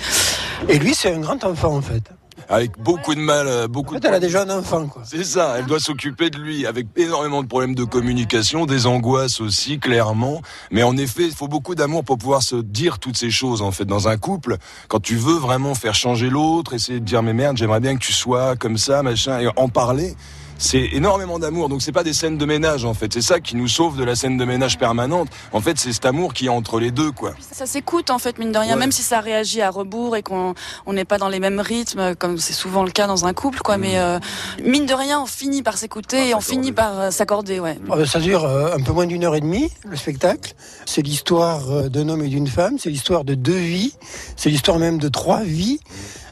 Et 0.67 0.79
lui, 0.79 0.95
c'est 0.95 1.13
un 1.13 1.19
grand 1.19 1.43
enfant 1.43 1.75
en 1.75 1.81
fait. 1.81 2.03
Avec 2.49 2.77
beaucoup 2.79 3.15
de 3.15 3.19
mal, 3.19 3.47
euh, 3.47 3.67
beaucoup 3.67 3.95
En 3.95 3.97
de 3.97 4.01
fait, 4.01 4.07
elle 4.07 4.15
a 4.15 4.19
déjà 4.19 4.43
un 4.43 4.49
enfant, 4.49 4.87
quoi. 4.87 5.03
C'est 5.05 5.23
ça, 5.23 5.55
elle 5.57 5.65
doit 5.65 5.79
s'occuper 5.79 6.29
de 6.29 6.37
lui 6.37 6.65
avec 6.65 6.87
énormément 6.95 7.41
de 7.41 7.47
problèmes 7.47 7.75
de 7.75 7.83
communication, 7.83 8.65
des 8.65 8.87
angoisses 8.87 9.41
aussi, 9.41 9.79
clairement. 9.79 10.41
Mais 10.71 10.83
en 10.83 10.97
effet, 10.97 11.23
il 11.23 11.33
faut 11.33 11.47
beaucoup 11.47 11.75
d'amour 11.75 12.03
pour 12.03 12.17
pouvoir 12.17 12.43
se 12.43 12.55
dire 12.55 12.99
toutes 12.99 13.17
ces 13.17 13.31
choses, 13.31 13.61
en 13.61 13.71
fait, 13.71 13.85
dans 13.85 14.07
un 14.07 14.17
couple. 14.17 14.57
Quand 14.89 14.99
tu 14.99 15.15
veux 15.15 15.37
vraiment 15.37 15.75
faire 15.75 15.95
changer 15.95 16.29
l'autre, 16.29 16.73
essayer 16.73 16.99
de 16.99 17.05
dire, 17.05 17.23
mais 17.23 17.33
merde, 17.33 17.57
j'aimerais 17.57 17.79
bien 17.79 17.95
que 17.95 18.03
tu 18.03 18.13
sois 18.13 18.55
comme 18.55 18.77
ça, 18.77 19.01
machin, 19.01 19.39
et 19.39 19.47
en 19.55 19.69
parler. 19.69 20.15
C'est 20.57 20.89
énormément 20.93 21.37
d'amour, 21.37 21.67
donc 21.69 21.81
c'est 21.81 21.91
pas 21.91 22.03
des 22.03 22.13
scènes 22.13 22.37
de 22.37 22.45
ménage 22.45 22.85
en 22.85 22.93
fait. 22.93 23.11
C'est 23.13 23.21
ça 23.21 23.39
qui 23.41 23.55
nous 23.57 23.67
sauve 23.67 23.97
de 23.97 24.03
la 24.05 24.15
scène 24.15 24.37
de 24.37 24.45
ménage 24.45 24.77
permanente. 24.77 25.27
En 25.51 25.59
fait, 25.59 25.77
c'est 25.77 25.91
cet 25.91 26.05
amour 26.05 26.33
qui 26.33 26.45
est 26.45 26.49
entre 26.49 26.79
les 26.79 26.91
deux, 26.91 27.11
quoi. 27.11 27.33
Ça 27.51 27.65
s'écoute, 27.65 28.09
en 28.09 28.19
fait, 28.19 28.37
mine 28.39 28.51
de 28.53 28.57
rien, 28.57 28.73
Ouais. 28.75 28.79
même 28.79 28.91
si 28.91 29.03
ça 29.03 29.19
réagit 29.19 29.61
à 29.61 29.69
rebours 29.69 30.15
et 30.15 30.23
qu'on 30.23 30.53
on 30.85 30.93
n'est 30.93 31.03
pas 31.05 31.17
dans 31.17 31.27
les 31.27 31.39
mêmes 31.41 31.59
rythmes, 31.59 32.15
comme 32.15 32.37
c'est 32.37 32.53
souvent 32.53 32.83
le 32.83 32.91
cas 32.91 33.05
dans 33.07 33.25
un 33.25 33.33
couple, 33.33 33.59
quoi. 33.59 33.77
Mais 33.77 33.99
euh, 33.99 34.17
mine 34.63 34.85
de 34.85 34.93
rien, 34.93 35.21
on 35.21 35.25
finit 35.25 35.61
par 35.61 35.77
s'écouter 35.77 36.29
et 36.29 36.35
on 36.35 36.41
finit 36.41 36.71
par 36.71 36.99
euh, 36.99 37.11
s'accorder, 37.11 37.59
ouais. 37.59 37.77
Euh, 37.91 38.05
Ça 38.05 38.19
dure 38.19 38.45
euh, 38.45 38.75
un 38.75 38.81
peu 38.81 38.93
moins 38.93 39.07
d'une 39.07 39.23
heure 39.25 39.35
et 39.35 39.41
demie, 39.41 39.69
le 39.85 39.97
spectacle. 39.97 40.53
C'est 40.85 41.01
l'histoire 41.01 41.69
euh, 41.69 41.89
d'un 41.89 42.07
homme 42.09 42.23
et 42.23 42.29
d'une 42.29 42.47
femme, 42.47 42.77
c'est 42.79 42.89
l'histoire 42.89 43.25
de 43.25 43.35
deux 43.35 43.51
vies, 43.57 43.93
c'est 44.37 44.49
l'histoire 44.49 44.79
même 44.79 44.99
de 44.99 45.09
trois 45.09 45.43
vies. 45.43 45.79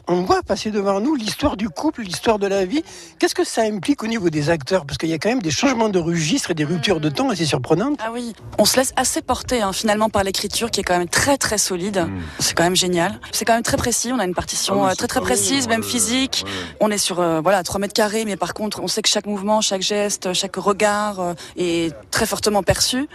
On 0.06 0.20
voit 0.22 0.42
passer 0.42 0.70
devant 0.70 1.00
nous 1.00 1.14
l'histoire 1.14 1.56
du 1.56 1.70
couple, 1.70 2.02
l'histoire 2.02 2.38
de 2.38 2.46
la 2.46 2.66
vie. 2.66 2.84
Qu'est-ce 3.18 3.34
que 3.34 3.42
ça 3.44 3.62
implique 3.62 4.02
au 4.02 4.06
niveau 4.06 4.28
des 4.28 4.50
acteurs? 4.50 4.84
Parce 4.84 4.98
qu'il 4.98 5.08
y 5.08 5.14
a 5.14 5.18
quand 5.18 5.30
même 5.30 5.40
des 5.40 5.50
changements 5.50 5.88
de 5.88 5.98
registre 5.98 6.50
et 6.50 6.54
des 6.54 6.64
ruptures 6.64 7.00
de 7.00 7.08
temps 7.08 7.30
assez 7.30 7.46
surprenantes. 7.46 7.98
Ah 8.04 8.10
oui, 8.12 8.34
on 8.58 8.66
se 8.66 8.76
laisse 8.76 8.92
assez 8.96 9.22
porter 9.22 9.62
hein, 9.62 9.72
finalement 9.72 10.10
par 10.10 10.22
l'écriture 10.22 10.70
qui 10.70 10.80
est 10.80 10.82
quand 10.82 10.98
même 10.98 11.08
très 11.08 11.38
très 11.38 11.56
solide. 11.56 12.06
C'est 12.38 12.52
quand 12.54 12.64
même 12.64 12.76
génial. 12.76 13.18
C'est 13.32 13.46
quand 13.46 13.54
même 13.54 13.62
très 13.62 13.78
précis. 13.78 14.10
On 14.12 14.18
a 14.18 14.26
une 14.26 14.34
partition 14.34 14.82
Ah 14.84 14.86
oui, 14.88 14.92
euh, 14.92 14.94
très 14.94 15.06
très 15.06 15.22
précise, 15.22 15.68
même 15.68 15.82
physique. 15.82 16.44
ouais. 16.44 16.76
On 16.80 16.90
est 16.90 16.98
sur 16.98 17.20
euh, 17.20 17.40
voilà 17.40 17.62
3 17.62 17.80
mètres 17.80 17.94
carrés, 17.94 18.26
mais 18.26 18.36
par 18.36 18.52
contre 18.52 18.80
on 18.82 18.88
sait 18.88 19.00
que 19.00 19.08
chaque 19.08 19.26
mouvement, 19.26 19.62
chaque 19.62 19.80
geste, 19.82 20.34
chaque 20.34 20.56
regard 20.56 21.18
euh, 21.20 21.34
est 21.56 21.94
très 22.10 22.26
fortement 22.26 22.62
perçu. 22.62 23.08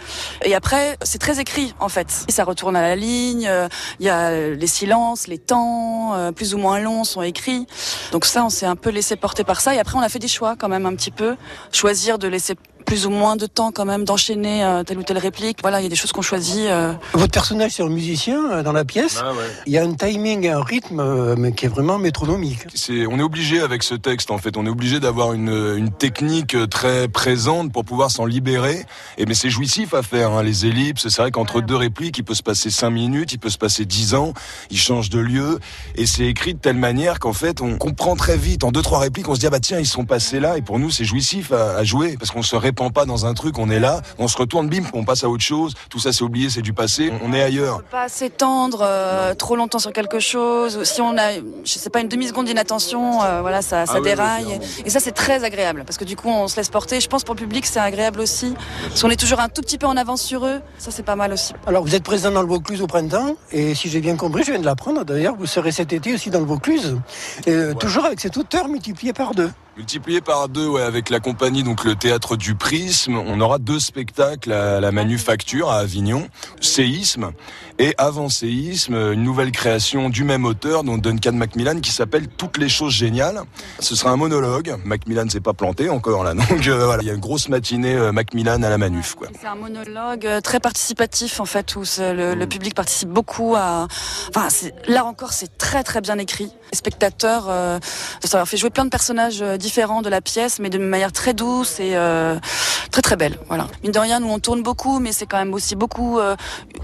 Et 0.44 0.56
après 0.56 0.96
c'est 1.02 1.18
très 1.18 1.38
écrit 1.38 1.72
en 1.78 1.88
fait. 1.88 2.24
Et 2.26 2.32
ça 2.32 2.42
retourne 2.42 2.74
à 2.74 2.82
la 2.82 2.96
ligne. 2.96 3.46
euh, 3.46 3.68
Il 4.00 4.06
y 4.06 4.10
a 4.10 4.32
les 4.48 4.66
silences, 4.66 5.28
les 5.28 5.38
temps 5.38 6.14
euh, 6.14 6.32
plus 6.32 6.52
ou 6.52 6.58
moins 6.58 6.79
sont 7.04 7.22
écrits. 7.22 7.66
Donc 8.12 8.24
ça 8.24 8.44
on 8.44 8.50
s'est 8.50 8.66
un 8.66 8.76
peu 8.76 8.90
laissé 8.90 9.16
porter 9.16 9.44
par 9.44 9.60
ça. 9.60 9.74
Et 9.74 9.78
après 9.78 9.96
on 9.98 10.02
a 10.02 10.08
fait 10.08 10.18
des 10.18 10.28
choix 10.28 10.56
quand 10.56 10.68
même 10.68 10.86
un 10.86 10.94
petit 10.94 11.10
peu. 11.10 11.36
Choisir 11.72 12.18
de 12.18 12.28
laisser 12.28 12.54
plus 12.86 13.06
ou 13.06 13.10
moins 13.10 13.36
de 13.36 13.46
temps 13.46 13.72
quand 13.72 13.84
même 13.84 14.04
d'enchaîner 14.04 14.64
euh, 14.64 14.82
telle 14.82 14.98
ou 14.98 15.02
telle 15.02 15.18
réplique. 15.18 15.58
Voilà, 15.62 15.80
il 15.80 15.84
y 15.84 15.86
a 15.86 15.88
des 15.88 15.96
choses 15.96 16.12
qu'on 16.12 16.22
choisit. 16.22 16.66
euh, 16.66 16.92
Votre 17.12 17.32
personnage, 17.32 17.72
c'est 17.72 17.82
un 17.82 17.88
musicien 17.88 18.50
euh, 18.50 18.62
dans 18.62 18.72
la 18.72 18.84
pièce. 18.84 19.20
Ah 19.22 19.32
ouais. 19.32 19.38
Il 19.66 19.72
y 19.72 19.78
a 19.78 19.84
un 19.84 19.94
timing 19.94 20.48
un 20.48 20.62
rythme 20.62 21.00
euh, 21.00 21.34
mais 21.38 21.52
qui 21.52 21.66
est 21.66 21.68
vraiment 21.68 21.98
métronomique. 21.98 22.60
C'est, 22.74 23.06
on 23.06 23.18
est 23.18 23.22
obligé 23.22 23.60
avec 23.60 23.82
ce 23.82 23.94
texte 23.94 24.30
en 24.30 24.38
fait, 24.38 24.56
on 24.56 24.66
est 24.66 24.70
obligé 24.70 25.00
d'avoir 25.00 25.32
une, 25.32 25.74
une 25.76 25.90
technique 25.90 26.56
très 26.70 27.08
présente 27.08 27.72
pour 27.72 27.84
pouvoir 27.84 28.10
s'en 28.10 28.24
libérer. 28.26 28.84
Et 29.18 29.26
mais 29.26 29.34
c'est 29.34 29.50
jouissif 29.50 29.94
à 29.94 30.02
faire, 30.02 30.32
hein, 30.32 30.42
les 30.42 30.66
ellipses. 30.66 31.08
C'est 31.08 31.22
vrai 31.22 31.30
qu'entre 31.30 31.60
deux 31.60 31.76
répliques, 31.76 32.18
il 32.18 32.24
peut 32.24 32.34
se 32.34 32.42
passer 32.42 32.70
cinq 32.70 32.90
minutes, 32.90 33.32
il 33.32 33.38
peut 33.38 33.50
se 33.50 33.58
passer 33.58 33.84
dix 33.84 34.14
ans, 34.14 34.32
il 34.70 34.78
change 34.78 35.10
de 35.10 35.18
lieu, 35.18 35.58
et 35.96 36.06
c'est 36.06 36.26
écrit 36.26 36.54
de 36.54 36.58
telle 36.58 36.76
manière 36.76 37.18
qu'en 37.18 37.32
fait, 37.32 37.60
on 37.60 37.76
comprend 37.76 38.16
très 38.16 38.36
vite. 38.36 38.64
En 38.64 38.72
deux 38.72 38.82
trois 38.82 38.98
répliques, 38.98 39.28
on 39.28 39.34
se 39.34 39.40
dit 39.40 39.46
ah 39.46 39.50
bah 39.50 39.60
tiens, 39.60 39.78
ils 39.78 39.86
sont 39.86 40.04
passés 40.04 40.40
là, 40.40 40.56
et 40.58 40.62
pour 40.62 40.78
nous 40.78 40.90
c'est 40.90 41.04
jouissif 41.04 41.52
à, 41.52 41.76
à 41.76 41.84
jouer 41.84 42.16
parce 42.18 42.30
qu'on 42.30 42.42
se 42.42 42.56
répand 42.70 42.92
pas 42.92 43.04
dans 43.04 43.26
un 43.26 43.34
truc, 43.34 43.58
on 43.58 43.68
est 43.68 43.80
là, 43.80 44.00
on 44.18 44.28
se 44.28 44.36
retourne, 44.36 44.68
bim, 44.68 44.84
on 44.94 45.04
passe 45.04 45.24
à 45.24 45.28
autre 45.28 45.42
chose. 45.42 45.74
Tout 45.88 45.98
ça 45.98 46.12
c'est 46.12 46.22
oublié, 46.22 46.50
c'est 46.50 46.62
du 46.62 46.72
passé, 46.72 47.12
on 47.22 47.32
est 47.32 47.42
ailleurs. 47.42 47.82
pas 47.82 48.08
s'étendre 48.08 48.80
euh, 48.82 49.34
trop 49.34 49.56
longtemps 49.56 49.80
sur 49.80 49.92
quelque 49.92 50.20
chose. 50.20 50.84
Si 50.84 51.00
on 51.00 51.18
a, 51.18 51.32
je 51.64 51.78
sais 51.78 51.90
pas, 51.90 52.00
une 52.00 52.08
demi 52.08 52.28
seconde 52.28 52.46
d'inattention, 52.46 53.22
euh, 53.22 53.40
voilà, 53.40 53.60
ça, 53.60 53.86
ça 53.86 53.94
Ah 53.94 53.94
oui, 53.94 54.00
oui, 54.02 54.04
déraille. 54.04 54.44
clairement. 54.44 54.64
et 54.84 54.90
ça, 54.90 55.00
c'est 55.00 55.12
très 55.12 55.42
agréable 55.42 55.82
parce 55.84 55.98
que 55.98 56.04
du 56.04 56.14
coup, 56.16 56.28
on 56.28 56.46
se 56.46 56.56
laisse 56.56 56.68
porter. 56.68 57.00
Je 57.00 57.08
pense 57.08 57.24
pour 57.24 57.34
le 57.34 57.40
public, 57.40 57.66
c'est 57.66 57.80
agréable 57.80 58.20
aussi. 58.20 58.54
Parce 58.88 59.02
qu'on 59.02 59.10
est 59.10 59.18
toujours 59.20 59.40
un 59.40 59.48
tout 59.48 59.62
petit 59.62 59.78
peu 59.78 59.86
en 59.86 59.96
avance 59.96 60.22
sur 60.22 60.46
eux. 60.46 60.60
Ça, 60.78 60.90
c'est 60.92 61.02
pas 61.02 61.16
mal 61.16 61.32
aussi. 61.32 61.52
Alors, 61.66 61.82
vous 61.82 61.94
êtes 61.96 62.04
présent 62.04 62.30
dans 62.30 62.42
le 62.42 62.48
Vaucluse 62.48 62.82
au 62.82 62.86
printemps, 62.86 63.34
et 63.50 63.74
si 63.74 63.88
j'ai 63.88 64.00
bien 64.00 64.16
compris, 64.16 64.44
je 64.44 64.52
viens 64.52 64.60
de 64.60 64.64
l'apprendre 64.64 65.04
d'ailleurs, 65.04 65.34
vous 65.36 65.46
serez 65.46 65.72
cet 65.72 65.92
été 65.92 66.14
aussi 66.14 66.30
dans 66.30 66.40
le 66.40 66.46
Vaucluse, 66.46 66.96
et, 67.46 67.50
euh, 67.52 67.74
toujours 67.74 68.04
avec 68.04 68.20
cet 68.20 68.36
auteur 68.36 68.68
multiplié 68.68 69.12
par 69.12 69.34
deux. 69.34 69.50
Multiplié 69.76 70.20
par 70.20 70.48
deux, 70.48 70.66
ouais, 70.66 70.82
avec 70.82 71.08
la 71.10 71.20
compagnie, 71.20 71.62
donc 71.62 71.84
le 71.84 71.94
théâtre 71.94 72.36
du 72.36 72.54
Prisme, 72.60 73.16
on 73.16 73.40
aura 73.40 73.58
deux 73.58 73.80
spectacles 73.80 74.52
à 74.52 74.80
la 74.80 74.92
Manufacture 74.92 75.70
à 75.70 75.78
Avignon, 75.78 76.28
Séisme 76.60 77.32
et 77.78 77.94
Avant 77.98 78.28
Séisme, 78.28 78.94
une 78.94 79.24
nouvelle 79.24 79.50
création 79.50 80.10
du 80.10 80.22
même 80.22 80.44
auteur, 80.44 80.84
dont 80.84 80.98
Duncan 80.98 81.32
Macmillan, 81.32 81.80
qui 81.80 81.90
s'appelle 81.90 82.28
Toutes 82.28 82.58
les 82.58 82.68
choses 82.68 82.92
géniales. 82.92 83.40
Ce 83.80 83.96
sera 83.96 84.10
un 84.10 84.16
monologue. 84.16 84.76
Macmillan 84.84 85.28
s'est 85.28 85.40
pas 85.40 85.54
planté 85.54 85.88
encore 85.88 86.22
là, 86.22 86.34
donc 86.50 86.66
euh, 86.68 86.84
voilà, 86.84 87.02
il 87.02 87.08
y 87.08 87.10
a 87.10 87.14
une 87.14 87.20
grosse 87.20 87.48
matinée 87.48 87.94
euh, 87.94 88.12
Macmillan 88.12 88.62
à 88.62 88.68
la 88.68 88.78
Manuf, 88.78 89.14
quoi. 89.14 89.28
C'est 89.40 89.48
un 89.48 89.54
monologue 89.54 90.26
euh, 90.26 90.40
très 90.40 90.60
participatif 90.60 91.40
en 91.40 91.46
fait 91.46 91.74
où 91.74 91.82
le, 91.98 92.34
le 92.34 92.46
public 92.46 92.74
participe 92.74 93.08
beaucoup 93.08 93.56
à. 93.56 93.88
Enfin, 94.28 94.48
là 94.86 95.06
encore, 95.06 95.32
c'est 95.32 95.58
très 95.58 95.82
très 95.82 96.00
bien 96.00 96.18
écrit. 96.18 96.52
Les 96.72 96.78
spectateurs, 96.78 97.46
euh, 97.48 97.78
ça 98.22 98.36
leur 98.36 98.46
fait 98.46 98.58
jouer 98.58 98.70
plein 98.70 98.84
de 98.84 98.90
personnages 98.90 99.40
différents 99.58 100.02
de 100.02 100.10
la 100.10 100.20
pièce, 100.20 100.58
mais 100.60 100.70
de 100.70 100.78
manière 100.78 101.12
très 101.12 101.34
douce 101.34 101.80
et 101.80 101.96
euh, 101.96 102.38
très 102.90 103.02
très 103.02 103.16
belle. 103.16 103.38
Voilà. 103.48 103.66
Mine 103.82 103.92
de 103.92 103.98
rien, 103.98 104.20
nous 104.20 104.28
on 104.28 104.38
tourne 104.38 104.62
beaucoup, 104.62 104.98
mais 104.98 105.12
c'est 105.12 105.26
quand 105.26 105.38
même 105.38 105.54
aussi 105.54 105.76
beaucoup 105.76 106.18
euh, 106.18 106.36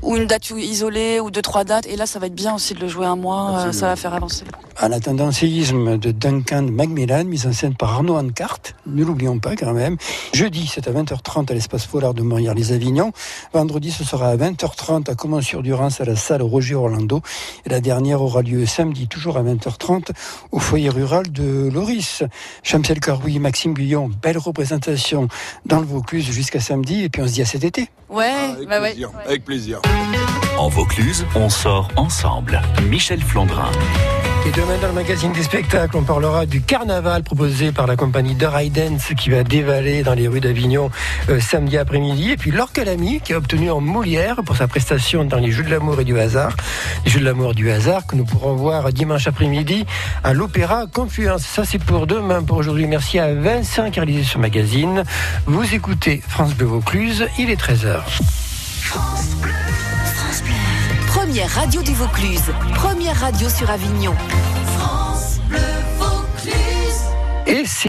ou 0.02 0.16
une 0.16 0.26
date 0.26 0.50
isolée 0.50 1.20
ou 1.20 1.30
deux 1.30 1.42
trois 1.42 1.64
dates. 1.64 1.86
Et 1.86 1.96
là, 1.96 2.06
ça 2.06 2.18
va 2.18 2.26
être 2.26 2.34
bien 2.34 2.54
aussi 2.54 2.74
de 2.74 2.80
le 2.80 2.88
jouer 2.88 3.06
un 3.06 3.16
mois. 3.16 3.58
euh, 3.66 3.72
ça 3.72 3.86
va 3.86 3.96
faire 3.96 4.14
avancer. 4.14 4.44
En 4.80 4.92
attendant 4.92 5.32
séisme 5.32 5.96
de 5.96 6.10
Duncan 6.12 6.66
Macmillan, 6.70 7.24
mise 7.24 7.46
en 7.46 7.52
scène 7.52 7.74
par 7.74 7.94
Arnaud 7.94 8.16
Ancart, 8.16 8.58
ne 8.86 9.04
l'oublions 9.04 9.38
pas 9.38 9.56
quand 9.56 9.72
même. 9.72 9.96
Jeudi, 10.34 10.70
c'est 10.72 10.86
à 10.86 10.92
20h30 10.92 11.50
à 11.50 11.54
l'espace 11.54 11.86
Polar 11.86 12.12
de 12.12 12.22
Montréal-les-Avignon. 12.22 13.12
Vendredi, 13.54 13.90
ce 13.90 14.04
sera 14.04 14.28
à 14.28 14.36
20h30 14.36 15.10
à 15.10 15.14
Comment-sur-Durance 15.14 16.00
à 16.00 16.04
la 16.04 16.14
salle 16.16 16.42
Roger 16.42 16.74
Orlando. 16.74 17.22
Et 17.64 17.70
la 17.70 17.80
dernière 17.80 18.20
aura 18.20 18.42
lieu 18.42 18.66
samedi, 18.66 19.08
toujours 19.08 19.38
à 19.38 19.42
20h30, 19.42 20.10
au 20.52 20.58
foyer 20.58 20.90
rural 20.90 21.32
de 21.32 21.70
Loris. 21.72 22.22
Chamsel 22.62 23.00
Caroui, 23.00 23.38
Maxime 23.38 23.72
Guillon, 23.72 24.10
belle 24.22 24.38
représentation 24.38 25.28
dans 25.64 25.80
le 25.80 25.86
Vaucluse 25.86 26.24
jusqu'à 26.30 26.60
samedi. 26.60 27.04
Et 27.04 27.08
puis 27.08 27.22
on 27.22 27.26
se 27.26 27.32
dit 27.32 27.42
à 27.42 27.46
cet 27.46 27.64
été. 27.64 27.88
Ouais, 28.08 28.24
Avec 28.56 28.68
bah 28.68 28.80
ouais. 28.80 28.94
avec 29.26 29.44
plaisir. 29.44 29.80
En 30.58 30.68
Vaucluse, 30.68 31.24
on 31.34 31.48
sort 31.48 31.88
ensemble. 31.96 32.60
Michel 32.88 33.20
Flandrin. 33.22 33.70
Et 34.46 34.52
demain 34.52 34.78
dans 34.80 34.86
le 34.86 34.92
magazine 34.92 35.32
des 35.32 35.42
spectacles, 35.42 35.96
on 35.96 36.04
parlera 36.04 36.46
du 36.46 36.60
carnaval 36.60 37.24
proposé 37.24 37.72
par 37.72 37.88
la 37.88 37.96
compagnie 37.96 38.36
de 38.36 38.46
Dance 38.68 39.12
qui 39.18 39.30
va 39.30 39.42
dévaler 39.42 40.04
dans 40.04 40.14
les 40.14 40.28
rues 40.28 40.38
d'Avignon 40.38 40.88
euh, 41.28 41.40
samedi 41.40 41.76
après-midi. 41.76 42.30
Et 42.30 42.36
puis 42.36 42.52
Laure 42.52 42.70
Calamy 42.70 43.20
qui 43.20 43.32
a 43.32 43.38
obtenu 43.38 43.72
en 43.72 43.80
Molière 43.80 44.44
pour 44.44 44.56
sa 44.56 44.68
prestation 44.68 45.24
dans 45.24 45.38
les 45.38 45.50
Jeux 45.50 45.64
de 45.64 45.70
l'amour 45.70 46.00
et 46.00 46.04
du 46.04 46.16
hasard. 46.20 46.56
Les 47.04 47.10
Jeux 47.10 47.18
de 47.18 47.24
l'amour 47.24 47.50
et 47.50 47.54
du 47.54 47.72
hasard 47.72 48.06
que 48.06 48.14
nous 48.14 48.24
pourrons 48.24 48.54
voir 48.54 48.92
dimanche 48.92 49.26
après-midi 49.26 49.84
à 50.22 50.32
l'Opéra 50.32 50.84
Confluence. 50.92 51.42
Ça 51.42 51.64
c'est 51.64 51.82
pour 51.82 52.06
demain. 52.06 52.44
Pour 52.44 52.58
aujourd'hui, 52.58 52.86
merci 52.86 53.18
à 53.18 53.34
Vincent 53.34 53.90
qui 53.90 53.98
a 53.98 54.04
réalisé 54.04 54.22
ce 54.22 54.38
magazine. 54.38 55.02
Vous 55.46 55.74
écoutez 55.74 56.22
France 56.28 56.54
Bleu 56.54 56.66
Vaucluse, 56.66 57.26
il 57.36 57.50
est 57.50 57.60
13h. 57.60 58.04
Première 61.26 61.50
radio 61.50 61.82
du 61.82 61.92
Vaucluse, 61.92 62.52
première 62.76 63.16
radio 63.16 63.48
sur 63.48 63.68
Avignon. 63.68 64.14
Et 67.48 67.64